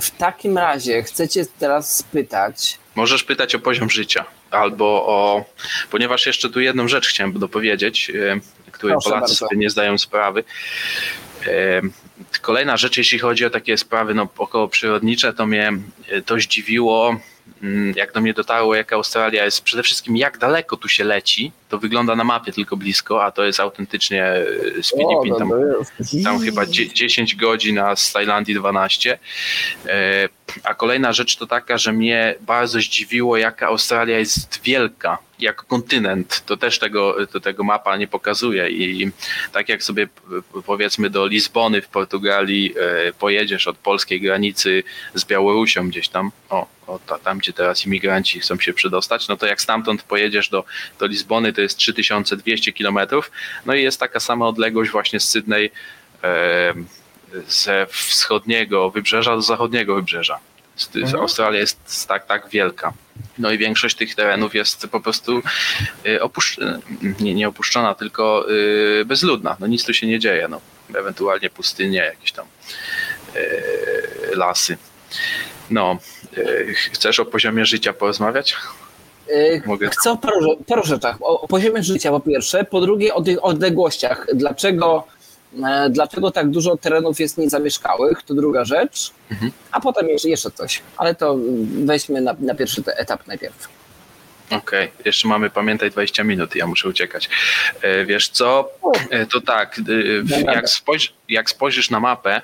[0.00, 5.44] w takim razie chcecie teraz spytać, Możesz pytać o poziom życia albo o.
[5.90, 8.40] Ponieważ jeszcze tu jedną rzecz chciałem dopowiedzieć, e,
[8.72, 9.34] której Proszę Polacy bardzo.
[9.34, 10.44] sobie nie zdają sprawy.
[11.46, 11.80] E,
[12.40, 15.72] Kolejna rzecz, jeśli chodzi o takie sprawy no, około przyrodnicze, to mnie
[16.08, 17.16] e, to zdziwiło,
[17.96, 21.52] jak do mnie dotarło, jak Australia jest przede wszystkim jak daleko tu się leci.
[21.68, 24.44] To wygląda na mapie tylko blisko, a to jest autentycznie e,
[24.82, 25.34] z Filipin.
[25.38, 25.50] Tam
[26.24, 29.18] tam chyba dzie- 10 godzin, a z Tajlandii 12.
[29.86, 30.28] E,
[30.64, 36.42] A kolejna rzecz to taka, że mnie bardzo zdziwiło, jaka Australia jest wielka, jako kontynent.
[36.46, 38.70] To też tego, to tego mapa nie pokazuje.
[38.70, 39.10] I
[39.52, 40.08] tak jak sobie
[40.66, 42.74] powiedzmy do Lizbony w Portugalii
[43.08, 44.82] e, pojedziesz od polskiej granicy
[45.14, 49.36] z Białorusią gdzieś tam, o, o ta, tam gdzie teraz imigranci chcą się przedostać, no
[49.36, 50.64] to jak stamtąd pojedziesz do,
[50.98, 53.30] do Lizbony, to jest 3200 kilometrów.
[53.66, 55.70] No i jest taka sama odległość właśnie z Sydney
[56.24, 56.74] e,
[57.48, 60.38] ze wschodniego wybrzeża do zachodniego wybrzeża.
[60.94, 61.22] Mhm.
[61.22, 62.92] Australia jest tak, tak wielka.
[63.38, 65.42] No i większość tych terenów jest po prostu
[66.06, 66.78] y, opuszczona,
[67.20, 69.56] nie, nie opuszczona, tylko y, bezludna.
[69.60, 70.48] No nic tu się nie dzieje.
[70.48, 70.60] No.
[70.94, 72.46] Ewentualnie pustynie, jakieś tam
[73.36, 74.76] y, lasy.
[75.70, 75.98] No,
[76.92, 78.56] chcesz o poziomie życia porozmawiać?
[79.66, 79.88] Mogę.
[79.88, 81.16] chcę o paru, paru rzeczach.
[81.20, 84.26] O, o poziomie życia po pierwsze, po drugie o tych odległościach.
[84.34, 85.06] Dlaczego,
[85.90, 89.10] dlaczego tak dużo terenów jest niezamieszkałych, to druga rzecz.
[89.30, 89.52] Mhm.
[89.72, 90.82] A potem jeszcze, coś.
[90.96, 91.36] Ale to
[91.84, 93.68] weźmy na, na pierwszy etap najpierw.
[94.50, 97.28] Okej, jeszcze mamy, pamiętaj, 20 minut, ja muszę uciekać.
[97.82, 98.70] E, Wiesz co,
[99.10, 99.80] E, to tak,
[100.38, 102.42] e, jak, spojrz, jak spojrzysz na mapę,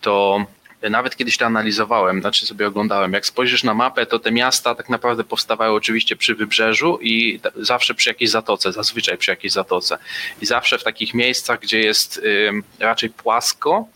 [0.00, 0.44] to
[0.82, 4.88] nawet kiedyś to analizowałem, znaczy sobie oglądałem, jak spojrzysz na mapę, to te miasta tak
[4.88, 9.98] naprawdę powstawały oczywiście przy wybrzeżu i zawsze przy jakiejś zatoce, zazwyczaj przy jakiejś zatoce.
[10.42, 12.20] I zawsze w takich miejscach, gdzie jest
[12.78, 13.88] raczej płasko,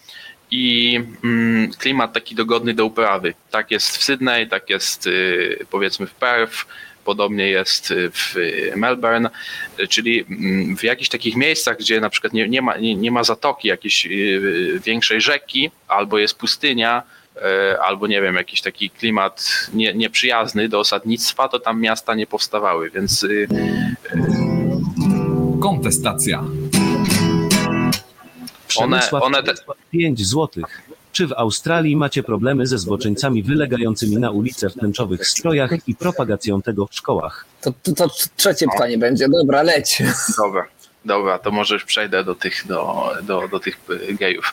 [0.51, 3.35] i mm, klimat taki dogodny do uprawy.
[3.51, 6.67] Tak jest w Sydney, tak jest y, powiedzmy w Perth,
[7.05, 9.31] podobnie jest w y, Melbourne,
[9.89, 13.25] czyli mm, w jakichś takich miejscach, gdzie na przykład nie, nie, ma, nie, nie ma
[13.25, 17.03] zatoki jakiejś y, większej rzeki, albo jest pustynia,
[17.37, 17.41] y,
[17.81, 22.91] albo nie wiem, jakiś taki klimat nie, nieprzyjazny do osadnictwa, to tam miasta nie powstawały,
[22.91, 23.49] więc y,
[25.63, 26.45] Kontestacja.
[28.69, 29.55] Przemysław one te-
[29.91, 30.83] 5 złotych.
[31.15, 36.63] Czy w Australii macie problemy ze zboczeńcami wylegającymi na ulice w tęczowych strojach i propagacją
[36.63, 37.47] tego w szkołach?
[37.61, 39.29] To, to, to trzecie pytanie będzie.
[39.29, 40.03] Dobra, leć.
[40.39, 40.67] Dobra,
[41.05, 43.81] dobra, to może już przejdę do tych, do, do, do tych
[44.21, 44.53] gejów.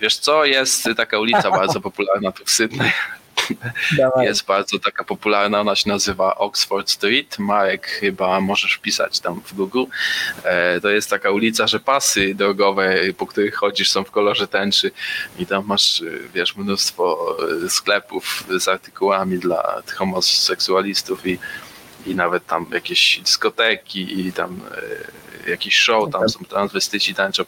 [0.00, 2.92] Wiesz co, jest taka ulica bardzo popularna tu w Sydney.
[3.96, 4.26] Dawaj.
[4.26, 7.38] Jest bardzo taka popularna, ona się nazywa Oxford Street.
[7.38, 9.84] Marek chyba możesz wpisać tam w Google.
[10.44, 14.90] E, To jest taka ulica, że pasy drogowe, po których chodzisz są w kolorze tęczy
[15.38, 21.38] i tam masz, y, wiesz, mnóstwo y, sklepów z artykułami dla homoseksualistów i
[22.06, 24.60] i nawet tam jakieś dyskoteki i tam
[25.46, 27.44] e, jakiś show, tam są transwestyci tańczą,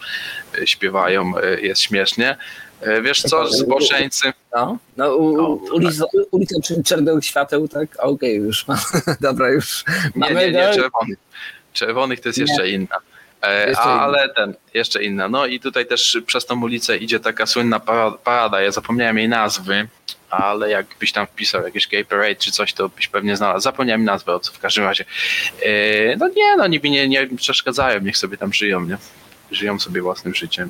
[0.59, 2.37] e, śpiewają, e, jest śmiesznie.
[2.81, 7.89] E, Wiesz co, zboczeńcy, No, no u, u, ulica, ulica Czer- Czerwonych Świateł, tak?
[7.99, 8.79] Okej, już mam.
[9.21, 10.35] Dobra, już Nie, mamy.
[10.35, 11.19] nie, nie, no, czerwonych.
[11.73, 12.45] Czerwonych to jest Nie.
[12.45, 12.97] jeszcze inna.
[13.43, 14.03] E, Jeszcze a, inna.
[14.03, 15.29] ale ten, jeszcze inna.
[15.29, 18.61] No i tutaj też przez tą ulicę idzie taka słynna para- parada.
[18.61, 19.89] Ja zapomniałem jej nazwy,
[20.31, 23.63] ale jakbyś tam wpisał jakieś gay parade czy coś, to byś pewnie znalazł.
[23.63, 25.05] Zapomniałem nazwę, o co w każdym razie.
[25.63, 28.97] E, no nie, no niby nie, nie przeszkadzają, niech sobie tam żyją, nie?
[29.51, 30.69] Żyją sobie własnym życiem.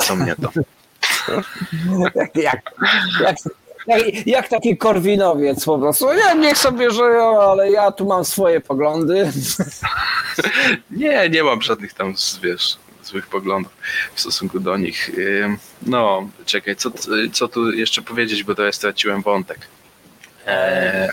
[0.00, 0.50] Co mnie to?
[2.14, 2.72] jak, jak,
[3.20, 3.36] jak,
[3.86, 6.06] jak, jak taki korwinowiec po prostu.
[6.12, 9.30] Nie, niech sobie żyją, ale ja tu mam swoje poglądy.
[10.90, 13.72] Nie, nie mam żadnych tam, wiesz, złych poglądów
[14.14, 15.10] w stosunku do nich.
[15.82, 16.90] No, czekaj, co,
[17.32, 19.58] co tu jeszcze powiedzieć, bo to ja straciłem wątek.
[20.46, 21.08] Eee,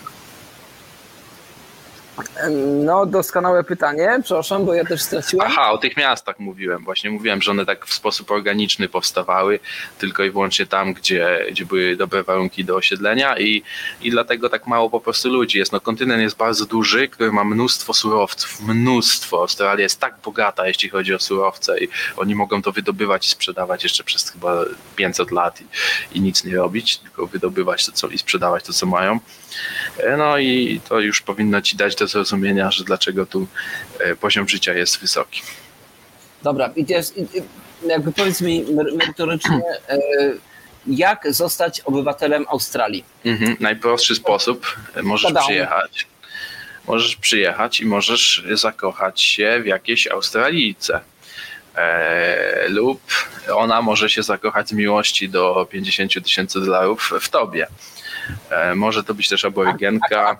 [2.84, 5.46] No, doskonałe pytanie, przepraszam, bo ja też straciłem.
[5.50, 6.84] aha, o tych miastach mówiłem.
[6.84, 9.60] Właśnie mówiłem, że one tak w sposób organiczny powstawały,
[9.98, 13.62] tylko i wyłącznie tam, gdzie, gdzie były dobre warunki do osiedlenia i,
[14.02, 15.72] i dlatego tak mało po prostu ludzi jest.
[15.72, 19.40] No, kontynent jest bardzo duży, który ma mnóstwo surowców, mnóstwo.
[19.40, 23.82] Australia jest tak bogata, jeśli chodzi o surowce i oni mogą to wydobywać i sprzedawać
[23.82, 24.64] jeszcze przez chyba
[24.96, 25.64] 500 lat i,
[26.18, 29.18] i nic nie robić, tylko wydobywać to co, i sprzedawać to, co mają.
[29.98, 33.46] E, No i to już powinno ci dać do zrozumienia, że dlaczego tu
[33.98, 35.42] e, poziom życia jest wysoki.
[36.42, 37.14] Dobra, i teraz
[37.86, 39.98] jakby powiedz mi mer- merytorycznie, e,
[40.86, 43.04] jak zostać obywatelem Australii?
[43.24, 43.56] Mhm.
[43.60, 46.06] Najprostszy sposób, e, możesz przyjechać.
[46.86, 51.00] Możesz przyjechać i możesz zakochać się w jakiejś Australijce.
[51.76, 53.00] E, lub
[53.54, 57.66] ona może się zakochać z miłości do 50 tysięcy dolarów w tobie.
[58.50, 60.36] E, może to być też aborygenka.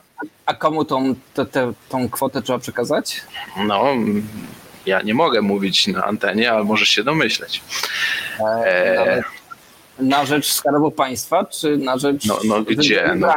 [0.47, 3.21] A komu tą, te, te, tą kwotę trzeba przekazać?
[3.67, 3.85] No,
[4.87, 7.63] ja nie mogę mówić na antenie, ale możesz się domyśleć.
[8.41, 8.45] E,
[9.17, 9.23] E,
[9.99, 12.27] na, rzecz Skarbu Państwa, czy na rzecz...
[12.27, 13.13] No- no gdzie?
[13.17, 13.35] No.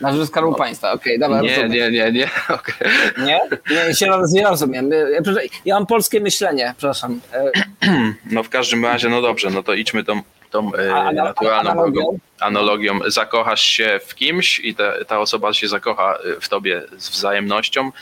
[0.00, 1.72] Na rzecz Skarbu Państwa, okej, dobra, Nie, rozumiem.
[1.72, 2.28] nie, nie, nie.
[2.58, 2.88] okej.
[3.18, 3.40] Nie?
[3.88, 4.90] Nie, się roz- nie rozumiem.
[4.90, 7.20] Ja, przepraszam, ja mam polskie myślenie, przepraszam.
[7.32, 7.50] E,
[8.30, 10.22] No w każdym razie, no dobrze, no to idźmy tą,
[10.52, 12.18] tą e, a- naturalną analogią?
[12.40, 12.98] analogią.
[13.06, 17.92] Zakochasz się w kimś i ta, ta osoba się zakocha e, w tobie z wzajemnością,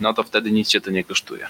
[0.00, 1.46] no to wtedy nic cię to nie kosztuje.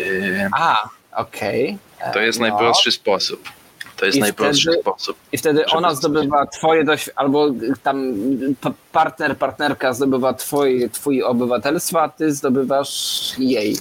[0.00, 1.78] E, A, okej.
[2.00, 2.46] E, To jest no.
[2.48, 3.48] najprostszy sposób.
[3.96, 5.16] To jest I najprostszy wtedy- sposób.
[5.32, 7.48] I wtedy ona zdobywa twoje doświadczenie, albo
[7.82, 8.14] tam
[8.92, 13.76] partner, partnerka zdobywa twój, twój obywatelstwo, a ty zdobywasz jej.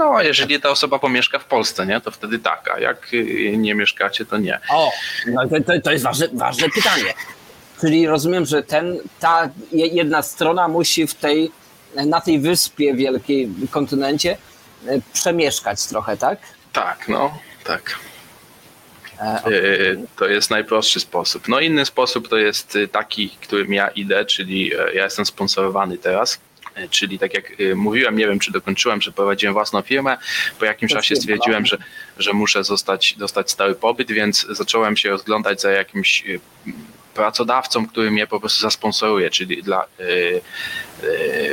[0.00, 3.54] No, a jeżeli ta osoba pomieszka w Polsce, nie, to wtedy tak, a jak y,
[3.56, 4.60] nie mieszkacie, to nie.
[4.70, 4.90] O,
[5.26, 7.14] no to, to, to jest ważne, ważne pytanie.
[7.80, 11.50] Czyli rozumiem, że ten, ta je- jedna strona musi w tej,
[12.06, 14.36] na tej wyspie wielkiej kontynencie
[14.86, 16.38] e, przemieszkać trochę, tak?
[16.72, 17.98] Tak, no, tak.
[19.20, 21.48] E, Y, To jest najprostszy sposób.
[21.48, 25.98] No inny sposób to jest y, taki, którym ja idę, czyli e, ja jestem sponsorowany
[25.98, 26.38] teraz.
[26.90, 30.18] Czyli tak jak y, mówiłem, nie wiem czy dokończyłem, że prowadziłem własną firmę.
[30.58, 31.78] Po jakimś czasie stwierdziłem, że,
[32.18, 36.40] że muszę zostać, dostać stały pobyt, więc zacząłem się rozglądać za jakimś y,
[37.14, 40.40] pracodawcą, który mnie po prostu zasponsoruje, czyli dla, y,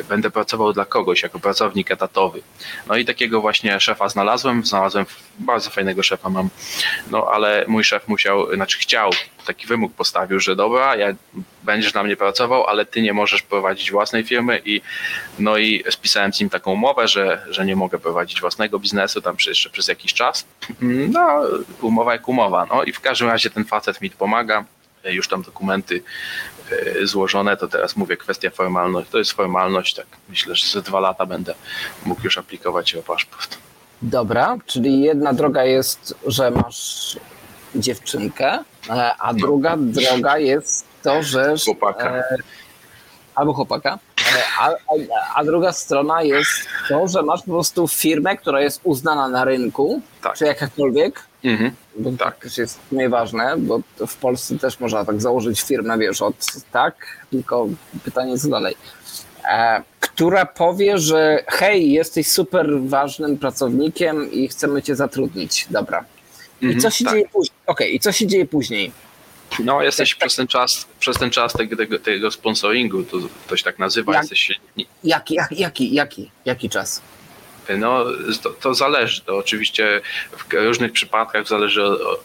[0.10, 2.42] będę pracował dla kogoś jako pracownik etatowy.
[2.88, 5.06] No i takiego właśnie szefa znalazłem, znalazłem
[5.40, 6.50] bardzo fajnego szefa mam,
[7.12, 9.12] no ale mój szef musiał, znaczy chciał,
[9.46, 11.08] taki wymóg postawił, że dobra, ja,
[11.64, 14.82] będziesz dla mnie pracował, ale ty nie możesz prowadzić własnej firmy i
[15.40, 19.36] no i spisałem z nim taką umowę, że, że nie mogę prowadzić własnego biznesu tam
[19.48, 20.46] jeszcze przez jakiś czas.
[20.82, 21.42] No,
[21.82, 24.66] umowa jak umowa, no i w każdym razie ten facet mi pomaga,
[25.04, 26.04] już tam dokumenty
[27.04, 31.26] złożone, to teraz mówię kwestia formalność, to jest formalność, tak myślę, że za dwa lata
[31.26, 31.54] będę
[32.06, 33.58] mógł już aplikować o paszport.
[34.02, 37.18] Dobra, czyli jedna droga jest, że masz
[37.76, 38.60] dziewczynkę,
[38.90, 41.56] e, a druga droga jest to, że.
[41.66, 42.10] Chłopaka.
[42.18, 42.24] e,
[43.36, 44.00] Albo chłopaka.
[44.60, 44.70] A,
[45.36, 46.50] a, druga strona jest
[46.90, 50.38] to, że masz po prostu firmę, która jest uznana na rynku, Tak.
[50.38, 51.20] czy jakakolwiek.
[51.44, 51.72] Mhm.
[51.96, 52.38] Bo to Tak.
[52.38, 56.36] też jest nieważne, bo to w Polsce też można tak założyć firmę, wiesz, od
[56.72, 56.96] tak,
[57.32, 57.68] tylko
[58.04, 58.76] pytanie co dalej.
[59.50, 65.68] E, która powie, że hej, jesteś super ważnym pracownikiem i chcemy cię zatrudnić.
[65.70, 66.04] Dobra.
[66.62, 67.14] I Mhm, co się tak.
[67.14, 67.58] dzieje później?
[67.68, 68.92] Okej, i co się dzieje później?
[69.60, 73.80] No, jesteś Tak, przez ten czas, przez ten czas tego, tego, sponsoringu, to ktoś tak
[73.80, 74.60] nazywa, Jak- jesteś,
[75.04, 77.02] Jaki, jak, jaki, jaki, jaki czas?
[77.78, 78.06] no
[78.44, 80.02] to, to zależy, to oczywiście
[80.38, 82.20] w różnych przypadkach zależy o, o,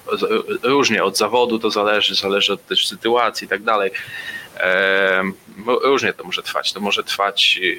[0.62, 3.91] różnie od zawodu, to zależy, zależy od też sytuacji i tak dalej.
[4.57, 5.22] E,
[5.66, 6.72] różnie to może trwać.
[6.72, 7.59] To może trwać.
[7.62, 7.78] y,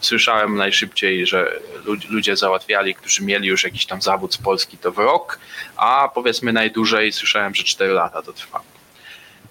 [0.00, 4.92] Słyszałem najszybciej, że lud- ludzie załatwiali, którzy mieli już jakiś tam zawód z Polski, to
[4.92, 5.38] w rok,
[5.76, 8.60] a powiedzmy najdłużej słyszałem, że 4 lata to trwa.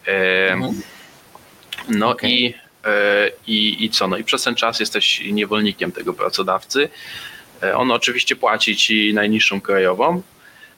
[0.08, 0.82] Mhm.
[1.89, 2.32] No Okej.
[2.45, 2.53] i,
[2.86, 4.08] e, i, i co?
[4.08, 6.89] No i przez ten czas jesteś niewolnikiem tego pracodawcy.
[7.64, 10.22] E, On oczywiście płaci ci najniższą krajową,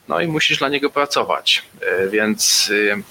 [0.08, 1.62] no i musisz dla niego pracować.
[1.82, 3.02] E, Więc y,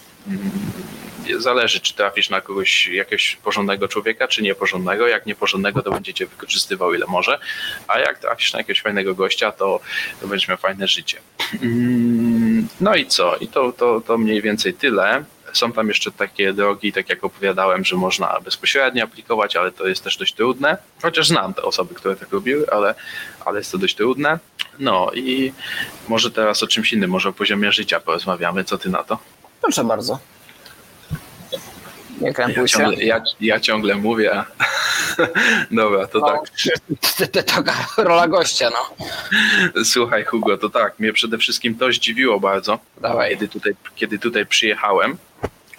[1.39, 5.07] zależy, czy trafisz na kogoś, jakiegoś porządnego człowieka, czy nieporządnego.
[5.07, 7.39] Jak nieporządnego, to będzie cię wykorzystywał ile może,
[7.87, 9.79] a jak trafisz na jakiegoś fajnego gościa, to,
[10.21, 11.17] to będziesz miał fajne życie.
[11.61, 13.35] Mm, No i co?
[13.35, 15.23] I to, to, to mniej więcej tyle.
[15.53, 20.03] Są tam jeszcze takie drogi, tak jak opowiadałem, że można bezpośrednio aplikować, ale to jest
[20.03, 20.77] też dość trudne.
[21.01, 22.95] Chociaż znam te osoby, które tak robiły, ale,
[23.45, 24.39] ale jest to dość trudne.
[24.79, 25.53] No i
[26.07, 28.63] może teraz o czymś innym, może o poziomie życia porozmawiamy.
[28.63, 29.17] Co ty na to?
[29.61, 30.19] Proszę bardzo.
[32.21, 32.77] Nie Ja krępuj się.
[32.77, 34.35] ciągle, ja, ja ciągle mówię.
[34.35, 34.45] a-
[35.71, 36.41] Dobra, to No, tak.
[37.45, 39.05] Taka rola gościa, no.
[39.83, 40.99] Słuchaj, Hugo, to tak.
[40.99, 42.79] Mnie przede wszystkim to zdziwiło bardzo.
[43.01, 43.29] Dawaj.
[43.29, 45.17] Kiedy tutaj, kiedy tutaj przyjechałem,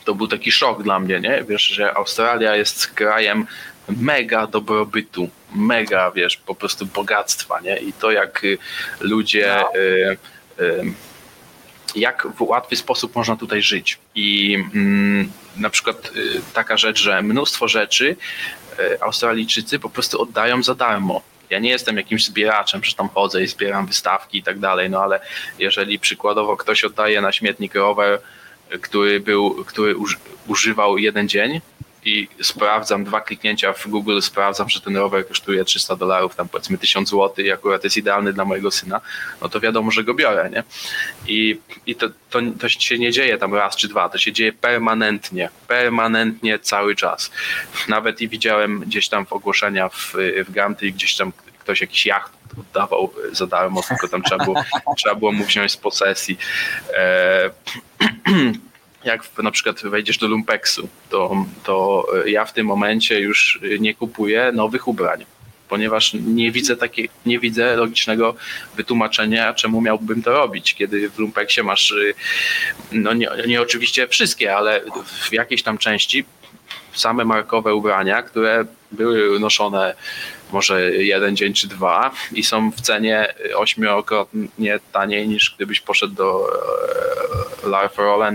[0.09, 1.45] to był taki szok dla mnie, nie?
[1.49, 3.47] Wiesz, że Australia jest krajem
[3.89, 7.77] mega dobrobytu, mega, wiesz, po prostu bogactwa, nie?
[7.77, 8.59] I to jak y,
[9.01, 9.81] ludzie, No.
[9.81, 10.17] y,
[10.61, 10.93] y,
[11.95, 13.99] jak w łatwy sposób można tutaj żyć.
[14.15, 18.17] I mm, na przykład y, taka rzecz, że mnóstwo rzeczy
[18.79, 21.23] y, Australijczycy po prostu oddają za darmo.
[21.51, 25.03] Ja nie jestem jakimś zbieraczem, że tam chodzę i zbieram wystawki i tak dalej, no
[25.03, 25.21] ale
[25.59, 28.21] jeżeli przykładowo ktoś oddaje na śmietnik rower,
[28.81, 31.61] który był, który uż, używał jeden dzień
[32.05, 36.79] i sprawdzam dwa kliknięcia w Google, sprawdzam, że ten rower kosztuje 300 dolarów, tam powiedzmy
[36.79, 39.01] 1000 zł i akurat jest idealny dla mojego syna,
[39.43, 40.63] no to wiadomo, że go biorę, nie?
[41.27, 44.53] I, i to, to, to się nie dzieje tam raz czy dwa, to się dzieje
[44.53, 47.31] permanentnie, permanentnie cały czas.
[47.89, 50.15] Nawet i widziałem gdzieś tam w ogłoszenia w,
[50.47, 54.65] w Granty, gdzieś tam ktoś jakiś jacht oddawał za darmo, tylko tam trzeba było,
[54.97, 56.39] trzeba było mu wziąć z posesji.
[56.97, 57.51] E,
[59.05, 64.53] jak na przykład wejdziesz do Lumpeksu, to, to ja w tym momencie już nie kupuję
[64.53, 65.25] nowych ubrań,
[65.69, 68.35] ponieważ nie widzę takiej, nie widzę logicznego
[68.77, 71.95] wytłumaczenia, czemu miałbym to robić, kiedy w Lumpeksie masz,
[72.93, 74.81] no nie, nie oczywiście wszystkie, ale
[75.29, 76.25] w jakiejś tam części
[77.01, 79.95] same markowe ubrania, które były noszone
[80.53, 86.47] może jeden dzień czy dwa i są w cenie ośmiokrotnie taniej niż gdybyś poszedł do
[87.65, 87.69] e,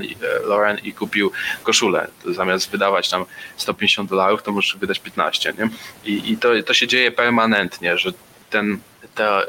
[0.06, 1.32] i- e, Lauren i kupił
[1.64, 2.08] koszulę.
[2.26, 3.26] Zamiast wydawać tam
[3.58, 5.70] 150 dolarów, to możesz wydać 15, nie?
[6.06, 8.12] I, i to, to się dzieje permanentnie, że
[8.50, 8.80] ten
[9.16, 9.42] to,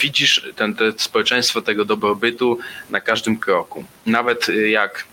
[0.00, 2.58] widzisz ten, społeczeństwo tego dobrobytu
[2.90, 3.84] na każdym kroku.
[4.06, 5.04] Nawet jak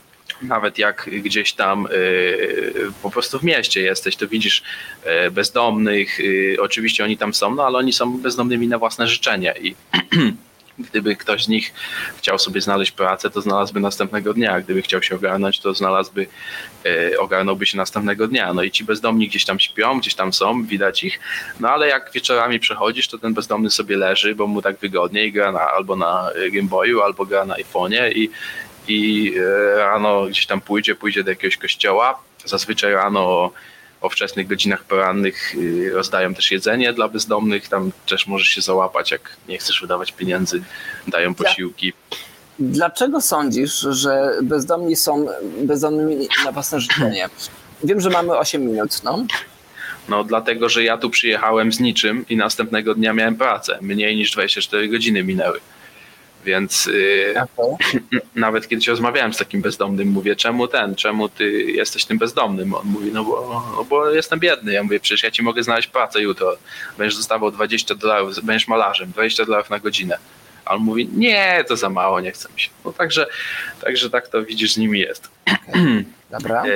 [0.41, 4.63] nawet jak gdzieś tam y, po prostu w mieście jesteś, to widzisz
[5.27, 9.53] y, bezdomnych, y, oczywiście oni tam są, no ale oni są bezdomnymi na własne życzenie
[9.61, 9.75] i
[10.89, 11.73] gdyby ktoś z nich
[12.17, 16.27] chciał sobie znaleźć pracę, to znalazłby następnego dnia, gdyby chciał się ogarnąć, to znalazłby,
[17.19, 18.53] ogarnąłby się następnego dnia.
[18.53, 21.19] No i ci bezdomni gdzieś tam śpią, gdzieś tam są, widać ich,
[21.59, 25.51] no ale jak wieczorami przechodzisz, to ten bezdomny sobie leży, bo mu tak wygodniej, gra
[25.51, 28.29] na, albo na Game Boyu, albo gra na iPhone'ie i
[28.88, 32.19] i e, rano gdzieś tam pójdzie, pójdzie do jakiegoś kościoła.
[32.45, 33.51] Zazwyczaj rano o,
[34.01, 37.69] o wczesnych godzinach porannych y, rozdają też jedzenie dla bezdomnych.
[37.69, 40.61] Tam też możesz się załapać, jak nie chcesz wydawać pieniędzy,
[41.07, 41.93] dają posiłki.
[42.59, 45.27] Dlaczego sądzisz, że bezdomni są
[45.61, 47.29] bezdomnymi na własne życzenie?
[47.83, 49.25] Wiem, że mamy 8 minut, no.
[50.09, 53.77] No dlatego, że ja tu przyjechałem z niczym i następnego dnia miałem pracę.
[53.81, 55.59] Mniej niż 24 godziny minęły.
[56.47, 57.33] Więc y,
[58.35, 62.73] nawet kiedyś rozmawiałem z takim bezdomnym, mówię, czemu ten, czemu ty jesteś tym bezdomnym?
[62.73, 64.73] On mówi, no bo, no bo jestem biedny.
[64.73, 66.57] Ja mówię, przecież ja ci mogę znaleźć pracę jutro.
[66.97, 70.17] Będziesz dostawał 20 dolarów, będziesz malarzem, 20 dolarów na godzinę.
[70.65, 72.69] A on mówi, nie, to za mało, nie chcę mi się.
[72.85, 73.27] No także,
[73.81, 75.29] także tak to widzisz, z nimi jest.
[76.31, 76.63] Dobra.
[76.63, 76.69] E,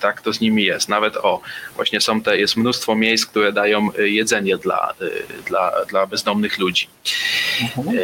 [0.00, 0.88] tak to z nimi jest.
[0.88, 1.40] Nawet o,
[1.76, 6.58] właśnie są te, jest mnóstwo miejsc, które dają e, jedzenie dla, e, dla, dla bezdomnych
[6.58, 6.88] ludzi.
[7.76, 7.98] Mhm.
[7.98, 8.02] E,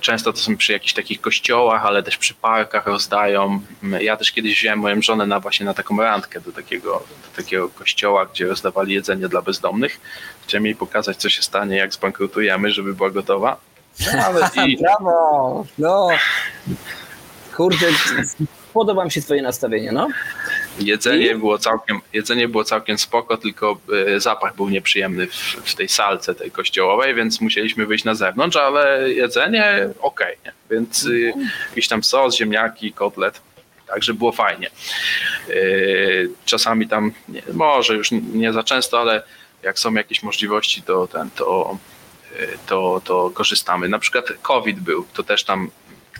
[0.00, 3.60] Często to są przy jakichś takich kościołach, ale też przy parkach rozdają.
[4.00, 7.68] Ja też kiedyś wziąłem moją żonę na właśnie na taką randkę do takiego, do takiego
[7.68, 10.00] kościoła, gdzie rozdawali jedzenie dla bezdomnych.
[10.46, 13.56] Chciałem jej pokazać, co się stanie, jak zbankrutujemy, żeby była gotowa.
[14.14, 15.66] No, ale i, Brawo!
[15.78, 16.08] No.
[17.56, 17.86] Kurde,
[18.72, 20.08] podoba mi się twoje nastawienie, no.
[20.78, 25.88] Jedzenie było całkiem, jedzenie było całkiem spoko, tylko e, zapach był nieprzyjemny w, w tej
[25.88, 30.52] salce tej kościołowej, więc musieliśmy wyjść na zewnątrz, ale jedzenie okej, nie?
[30.70, 31.32] więc y,
[31.68, 33.40] jakiś tam sos, ziemniaki, kotlet.
[33.86, 34.70] Także było fajnie.
[35.48, 39.22] Yy, Czasami tam, nie, może już nie za często, ale
[39.62, 41.78] jak są jakieś możliwości, to ten, to,
[42.66, 43.88] to, to korzystamy.
[43.88, 45.70] Na przykład COVID był, to też tam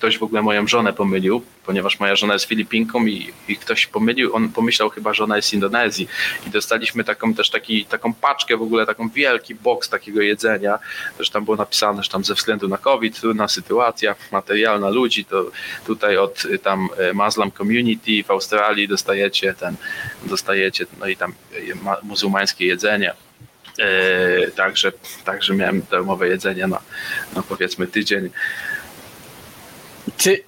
[0.01, 4.36] ktoś w ogóle moją żonę pomylił, ponieważ moja żona jest Filipinką i, i ktoś pomylił,
[4.36, 6.09] on pomyślał chyba, że ona jest z Indonezji
[6.46, 10.78] i dostaliśmy taką też taki, taką paczkę w ogóle, taką wielki boks takiego jedzenia,
[11.20, 15.51] że tam było napisane, że tam ze względu na COVID, trudna sytuacja materialna ludzi, to
[15.86, 19.76] tutaj od y, tam y, Muslim Community w Australii dostajecie ten,
[20.24, 23.14] dostajecie, no i tam y, ma- muzułmańskie jedzenie.
[24.57, 24.92] Także,
[25.24, 26.80] także miałem darmowe jedzenie na,
[27.36, 28.30] na powiedzmy tydzień.
[30.20, 30.42] Czy,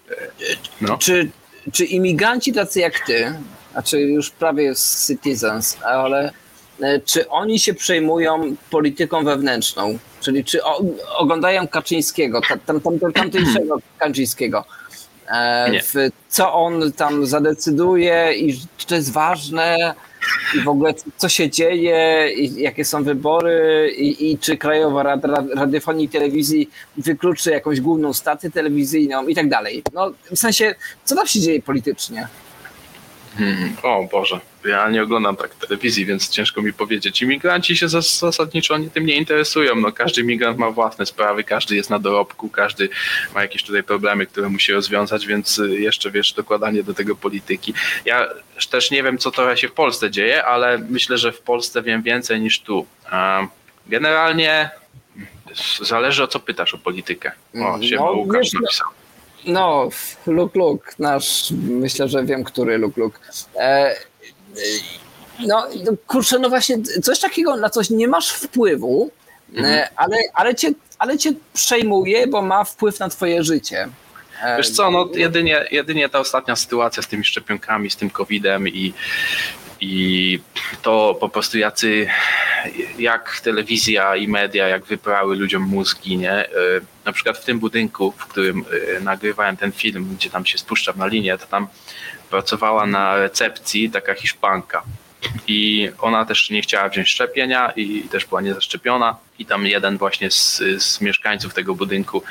[0.80, 0.98] No.
[0.98, 1.30] czy,
[1.72, 3.34] czy imigranci tacy jak ty,
[3.72, 4.72] znaczy już prawie
[5.06, 6.32] citizens, ale
[6.82, 9.98] e, czy oni się przejmują polityką wewnętrzną?
[10.20, 10.82] Czyli czy o,
[11.16, 14.64] oglądają Kaczyńskiego, ta- tam, tam, tam, tamtejszego Kaczyńskiego?
[15.28, 15.94] E, w,
[16.28, 19.94] co on tam zadecyduje i czy to jest ważne
[20.54, 26.06] i w ogóle co się dzieje jakie są wybory i, i czy Krajowa Rada Radiofonii
[26.06, 29.82] i Telewizji wykluczy jakąś główną stację telewizyjną i tak dalej.
[29.92, 32.28] No w sensie, co tam się dzieje politycznie?
[33.38, 37.22] Hmm, o Boże, ja nie oglądam tak telewizji, więc ciężko mi powiedzieć.
[37.22, 39.76] Imigranci się zas- zasadniczo oni tym nie interesują.
[39.76, 42.88] No, każdy migrant ma własne sprawy, każdy jest na dorobku, każdy
[43.34, 47.74] ma jakieś tutaj problemy, które musi rozwiązać, więc y, jeszcze wiesz, dokładanie do tego polityki.
[48.04, 48.28] Ja
[48.70, 52.02] też nie wiem, co trochę się w Polsce dzieje, ale myślę, że w Polsce wiem
[52.02, 52.86] więcej niż tu.
[53.86, 54.70] Generalnie
[55.82, 57.32] zależy o co pytasz o politykę.
[57.54, 58.86] O, się No, Łukasz no- napisał.
[59.46, 59.88] No,
[60.26, 63.20] Luk Luk, nasz, myślę, że wiem, który Luk Luk.
[63.56, 63.96] E,
[65.46, 69.10] no, no, kurczę, no właśnie, coś takiego, na coś nie masz wpływu,
[69.58, 73.88] e, ale, ale, cię, ale cię przejmuje, bo ma wpływ na twoje życie.
[74.42, 78.68] E, Wiesz co, no jedynie, jedynie ta ostatnia sytuacja z tymi szczepionkami, z tym COVID-em
[78.68, 78.94] i,
[79.82, 80.38] i
[80.82, 82.06] to po prostu jacy,
[82.98, 86.32] jak telewizja i media, jak wyprały ludziom mózgi, nie?
[86.32, 86.50] E,
[87.04, 88.64] Na przykład w tym budynku, w którym
[88.96, 91.66] e, nagrywałem ten film, gdzie tam się spuszczam na linię, to tam
[92.30, 94.82] pracowała na recepcji taka Hiszpanka.
[95.48, 99.16] I ona też nie chciała wziąć szczepienia i też była niezaszczepiona.
[99.38, 102.22] I tam jeden właśnie z, z mieszkańców tego budynku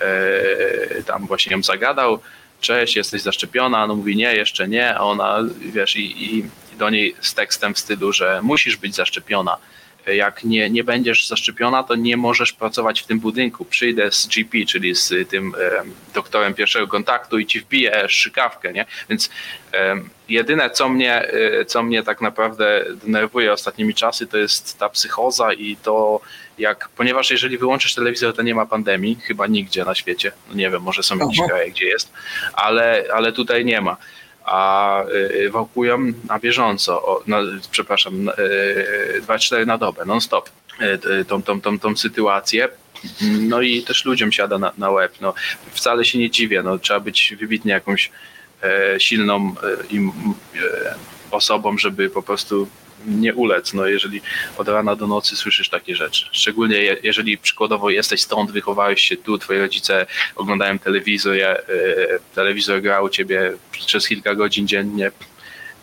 [0.00, 2.18] e, tam właśnie ją zagadał,
[2.60, 6.90] cześć, jesteś zaszczepiona, no mówi nie, jeszcze nie, a ona, wiesz, i, i i do
[6.90, 9.56] niej z tekstem w stylu, że musisz być zaszczepiona.
[10.06, 13.64] Jak nie, nie będziesz zaszczepiona, to nie możesz pracować w tym budynku.
[13.64, 15.82] Przyjdę z GP, czyli z tym e,
[16.14, 18.86] doktorem pierwszego kontaktu i ci wbiję szykawkę, nie?
[19.08, 19.30] Więc
[20.28, 25.52] jedyne, co mnie, e, co mnie tak naprawdę denerwuje ostatnimi czasy, to jest ta psychoza
[25.52, 26.20] i to,
[26.58, 30.32] jak, ponieważ jeżeli wyłączysz telewizor, to nie ma pandemii, chyba nigdzie na świecie.
[30.48, 32.12] No nie wiem, może są jakieś kraje, gdzie jest,
[32.54, 33.96] ale, ale tutaj nie ma.
[34.50, 37.38] A y, ewakuują na bieżąco, o, no,
[37.70, 40.84] przepraszam, y, 24 na dobę, non-stop, y,
[41.20, 42.68] y, tą, tą, tą, tą sytuację.
[43.40, 45.12] No i też ludziom siada na, na łeb.
[45.20, 45.34] No,
[45.72, 48.10] wcale się nie dziwię, no, trzeba być wybitnie jakąś
[48.62, 50.94] e, silną e, e,
[51.30, 52.68] osobą, żeby po prostu
[53.06, 54.20] nie ulec, no jeżeli
[54.58, 56.26] od rana do nocy słyszysz takie rzeczy.
[56.32, 61.62] Szczególnie je, jeżeli przykładowo jesteś stąd, wychowałeś się tu, twoi rodzice oglądają telewizor, ja, e,
[62.34, 63.52] telewizor grał u ciebie
[63.86, 65.10] przez kilka godzin dziennie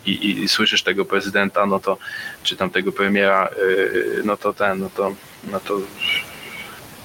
[0.06, 1.98] i, i, i słyszysz tego prezydenta, no to
[2.42, 5.14] czy tam tego premiera, e, no to ten, no to,
[5.50, 5.80] no to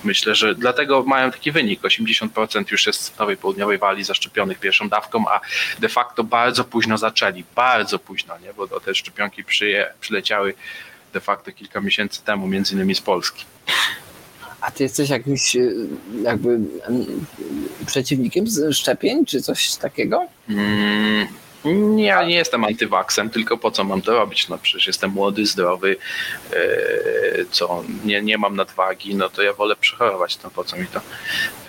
[0.03, 1.81] Myślę, że dlatego mają taki wynik.
[1.81, 5.39] 80% już jest w Nowej Południowej Walii zaszczepionych pierwszą dawką, a
[5.79, 7.43] de facto bardzo późno zaczęli.
[7.55, 8.53] Bardzo późno, nie?
[8.53, 10.53] bo te szczepionki przyje, przyleciały
[11.13, 13.45] de facto kilka miesięcy temu, między innymi z Polski.
[14.61, 15.59] A ty jesteś jakimś e,
[16.23, 17.25] jakby em,
[17.85, 20.27] przeciwnikiem szczepień, czy coś takiego?
[20.49, 21.27] Mm,
[21.97, 24.49] ja nie jestem antywaksem, tylko po co mam to robić?
[24.49, 25.97] No przecież jestem młody, zdrowy,
[26.53, 26.57] e,
[27.51, 31.01] co nie, nie mam nadwagi, no to ja wolę przechorować, no po co mi to?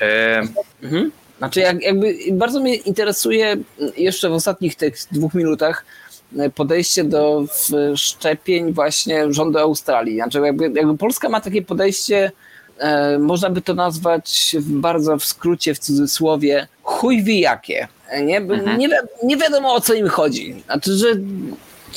[0.01, 0.43] E,
[0.82, 1.12] Mhm.
[1.38, 3.64] Znaczy, jak, jakby bardzo mnie interesuje m,
[3.97, 5.84] jeszcze w ostatnich tych dwóch minutach
[6.38, 7.45] e, podejście do
[7.97, 10.14] szczepień właśnie rządu Australii.
[10.16, 12.32] Znaczy, jakby, jakby Polska ma takie podejście,
[13.18, 17.88] można by to nazwać w, bardzo w skrócie, w cudzysłowie, chuj wie jakie.
[18.21, 18.79] Nie, Mhm.
[18.79, 20.63] nie, wi- nie wiadomo o co im chodzi.
[20.65, 21.07] Znaczy, że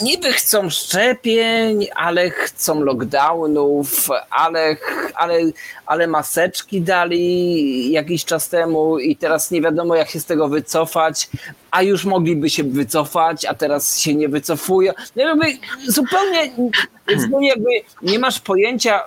[0.02, 4.78] niby chcą szczepień, ale chcą lockdownów, ale,
[5.16, 5.40] ale,
[5.86, 11.30] ale maseczki dali jakiś czas temu i teraz nie wiadomo jak się z tego wycofać,
[11.72, 14.94] a już mogliby się wycofać, a teraz się nie wycofują.
[15.16, 15.46] No jakby
[15.88, 16.52] zupełnie,
[17.18, 17.70] zupełnie jakby
[18.02, 19.02] nie masz pojęcia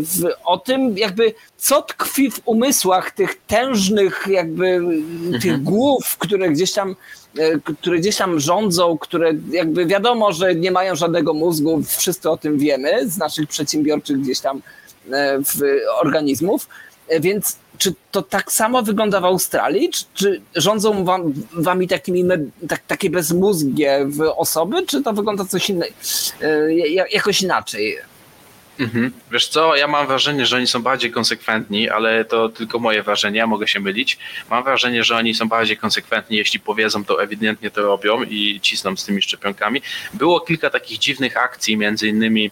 [0.00, 4.80] w, o tym jakby co tkwi w umysłach tych tężnych jakby
[5.42, 6.96] tych głów, które gdzieś tam
[7.38, 12.36] e, które gdzieś tam rządzą, które jakby wiadomo, że nie mają żadnego mózgu, wszyscy o
[12.36, 14.62] tym wiemy z naszych przedsiębiorczych gdzieś tam
[15.12, 15.60] e, w
[16.02, 16.68] organizmów,
[17.08, 19.90] E, więc czy to tak samo wygląda w Australii?
[19.90, 22.24] Czy, czy rządzą wam, wami takimi
[22.68, 25.92] tak, takie bezmózgie w osoby, czy to wygląda coś innego,
[26.42, 27.96] e, ja- jakoś inaczej?
[28.82, 29.12] Mhm.
[29.32, 33.38] Wiesz co, ja mam wrażenie, że oni są bardziej konsekwentni, ale to tylko moje wrażenie,
[33.38, 34.18] ja mogę się mylić.
[34.50, 38.96] Mam wrażenie, że oni są bardziej konsekwentni, jeśli powiedzą, to ewidentnie to robią i cisną
[38.96, 39.82] z tymi szczepionkami.
[40.14, 42.50] Było kilka takich dziwnych akcji, między innymi,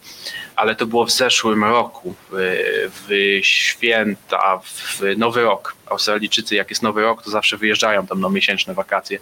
[0.61, 5.77] ale to było w zeszłym roku, w, święta, w Nowy Rok.
[5.87, 9.19] Australijczycy, jak jest Nowy Rok, to zawsze wyjeżdżają tam na miesięczne wakacje,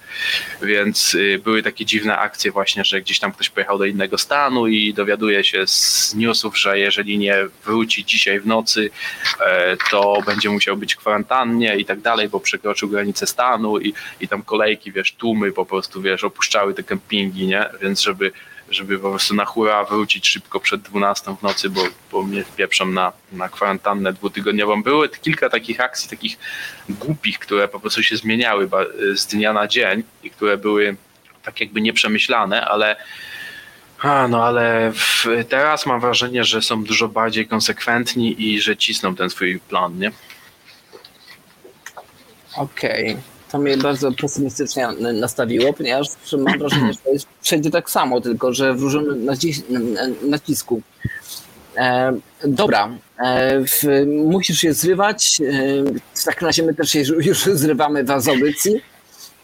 [0.63, 4.67] więc y, były takie dziwne akcje właśnie, że gdzieś tam ktoś pojechał do innego stanu
[4.67, 8.91] i dowiaduje się z newsów, że jeżeli nie wróci dzisiaj w nocy,
[9.47, 13.95] e, to będzie musiał być w kwarantannie i tak dalej, bo przekroczył granicę stanu i,
[14.21, 17.67] i tam kolejki, wiesz, tłumy po prostu, wiesz, opuszczały te kempingi, nie?
[17.83, 18.33] Więc żeby
[18.71, 22.87] żeby po prostu na hura wrócić szybko przed 12 w nocy, bo, bo mnie wpieprzą
[22.87, 24.83] na, na kwarantannę dwutygodniową.
[24.83, 26.39] Były kilka takich akcji, takich
[26.89, 28.69] głupich, które po prostu się zmieniały
[29.15, 30.97] z dnia na dzień i które były
[31.43, 32.97] tak jakby nieprzemyślane, ale
[33.99, 39.15] a, no ale w, teraz mam wrażenie, że są dużo bardziej konsekwentni i że cisną
[39.15, 40.13] ten swój plan, nie?
[42.57, 43.17] Okej.
[43.53, 46.07] To mnie bardzo pesymistycznie nastawiło, ponieważ
[46.39, 49.27] mam wrażenie, że to jest wszędzie tak samo, tylko że w różnym
[50.23, 50.83] nacisku.
[51.77, 52.13] E,
[52.45, 55.41] dobra, e, w, musisz się zrywać.
[55.41, 55.45] E,
[56.15, 58.81] w takim razie my też już- zrywamy was z audycji.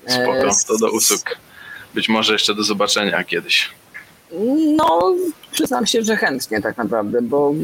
[0.06, 1.20] E, Spoko, to do usług.
[1.94, 3.70] Być może jeszcze do zobaczenia kiedyś.
[4.76, 5.14] No,
[5.52, 7.54] przyznam się, że chętnie tak naprawdę, bo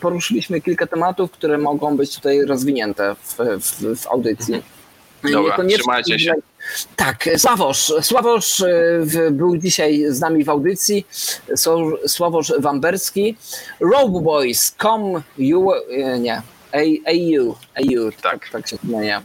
[0.00, 4.62] poruszyliśmy kilka tematów, które mogą być tutaj rozwinięte w, w, w audycji.
[5.22, 6.34] Dobra, Niekoniecznie- trzymajcie się.
[6.96, 7.92] Tak, Sławosz.
[8.02, 8.62] Sławosz
[9.00, 11.06] w- był dzisiaj z nami w audycji.
[12.06, 13.36] Sławosz Wamberski.
[13.80, 16.42] Rogue Boys, com you, e, nie,
[16.72, 18.48] AU, AU, tak, Tak.
[18.52, 19.22] tak się zmienia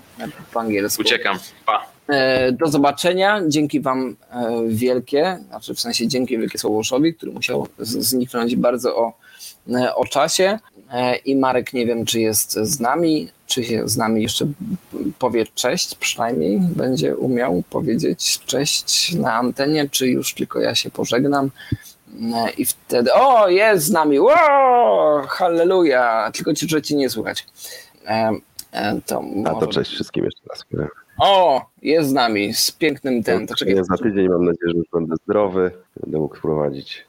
[0.54, 1.02] po angielsku.
[1.02, 1.40] Uciekam.
[1.66, 1.86] Pa.
[2.10, 3.42] E, Do zobaczenia.
[3.48, 9.14] Dzięki Wam e, wielkie, znaczy w sensie dzięki wielkie Słowoszowi, który musiał zniknąć bardzo o,
[9.74, 10.60] e, o czasie.
[10.94, 14.46] E, I Marek nie wiem, czy jest z nami, czy się z nami jeszcze
[15.20, 21.52] powie cześć, przynajmniej będzie umiał powiedzieć cześć na antenie, czy już tylko ja się pożegnam.
[22.36, 27.46] E, I wtedy, o, jest z nami, wow, halleluja, tylko ci, że ci nie słychać.
[28.08, 28.32] E,
[29.06, 30.64] To A to może- cześć wszystkim jeszcze raz.
[31.20, 33.48] o, jest z nami, z pięknym ten.
[33.48, 35.72] To czekaj, Ja za tydzień mam nadzieję, że już będę zdrowy.
[36.04, 37.06] Będę mógł prowadzić.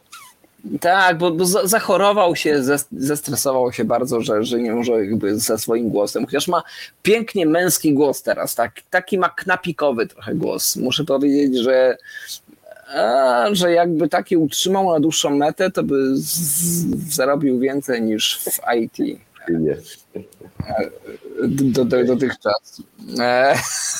[0.81, 5.39] Tak, bo, bo za- zachorował się, zes- zestresował się bardzo, że, że nie może jakby
[5.41, 6.63] ze swoim głosem, chociaż ma
[7.03, 10.77] pięknie męski głos teraz, tak, taki ma knapikowy trochę głos.
[10.77, 11.97] Muszę powiedzieć, że
[12.95, 18.61] a, że jakby taki utrzymał na dłuższą metę, to by z, zarobił więcej niż w
[18.77, 19.21] IT.
[19.49, 19.77] Nie.
[21.49, 22.83] do, do, dotychczas.
[23.21, 23.55] E,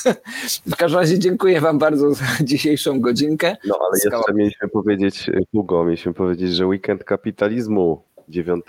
[0.71, 3.55] w każdym razie dziękuję Wam bardzo za dzisiejszą godzinkę.
[3.67, 4.17] No ale Skała.
[4.17, 8.65] jeszcze mieliśmy powiedzieć, Hugo, mieliśmy powiedzieć, że weekend kapitalizmu 9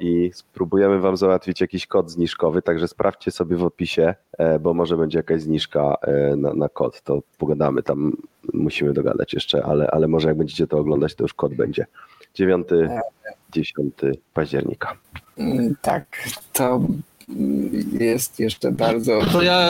[0.00, 4.96] i spróbujemy wam załatwić jakiś kod zniżkowy, także sprawdźcie sobie w opisie, e, bo może
[4.96, 8.16] będzie jakaś zniżka e, na, na kod, to pogadamy tam,
[8.52, 11.86] musimy dogadać jeszcze, ale, ale może jak będziecie to oglądać, to już kod będzie.
[12.34, 12.68] 9,
[13.52, 13.94] 10
[14.34, 14.96] października.
[15.82, 16.04] Tak,
[16.52, 16.80] to
[18.00, 19.20] jest jeszcze bardzo.
[19.32, 19.68] To ja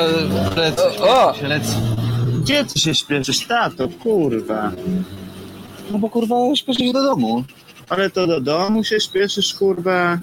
[0.57, 0.83] lecę.
[1.03, 1.35] O!
[1.35, 1.75] Się lecę.
[2.43, 4.73] Gdzie ty się śpieszysz, tato, kurwa?
[5.91, 7.45] No bo kurwa śpieszę się do domu.
[7.89, 10.19] Ale to do domu się śpieszysz, kurwa?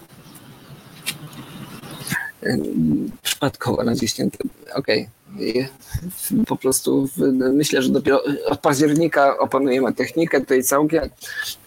[3.22, 4.38] Przypadkowo naciśnięte.
[4.76, 5.10] Okej.
[5.40, 5.66] I
[6.48, 11.10] Po prostu w- myślę, że dopiero od października opanujemy technikę tutaj całkiem,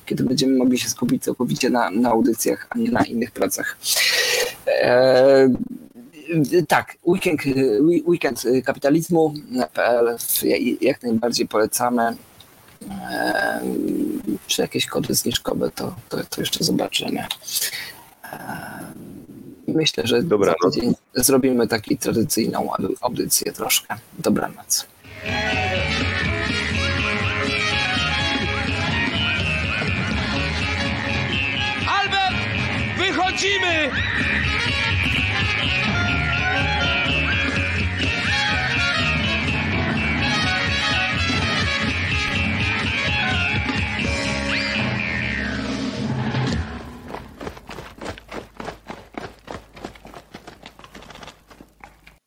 [0.07, 3.77] kiedy będziemy mogli się skupić całkowicie na, na audycjach, a nie na innych pracach.
[4.67, 5.49] E,
[6.69, 7.41] tak, weekend,
[8.07, 10.17] weekend kapitalizmu na PL
[10.81, 12.17] jak najbardziej polecamy.
[12.91, 13.61] E,
[14.47, 17.25] czy jakieś kody zniżkowe, to, to, to jeszcze zobaczymy.
[18.33, 18.87] E,
[19.69, 20.59] Myślę, że Dobranoc.
[20.63, 23.95] za tydzień zrobimy taką tradycyjną au- audycję troszkę.
[24.19, 24.87] Dobranoc.
[33.37, 34.76] 精美。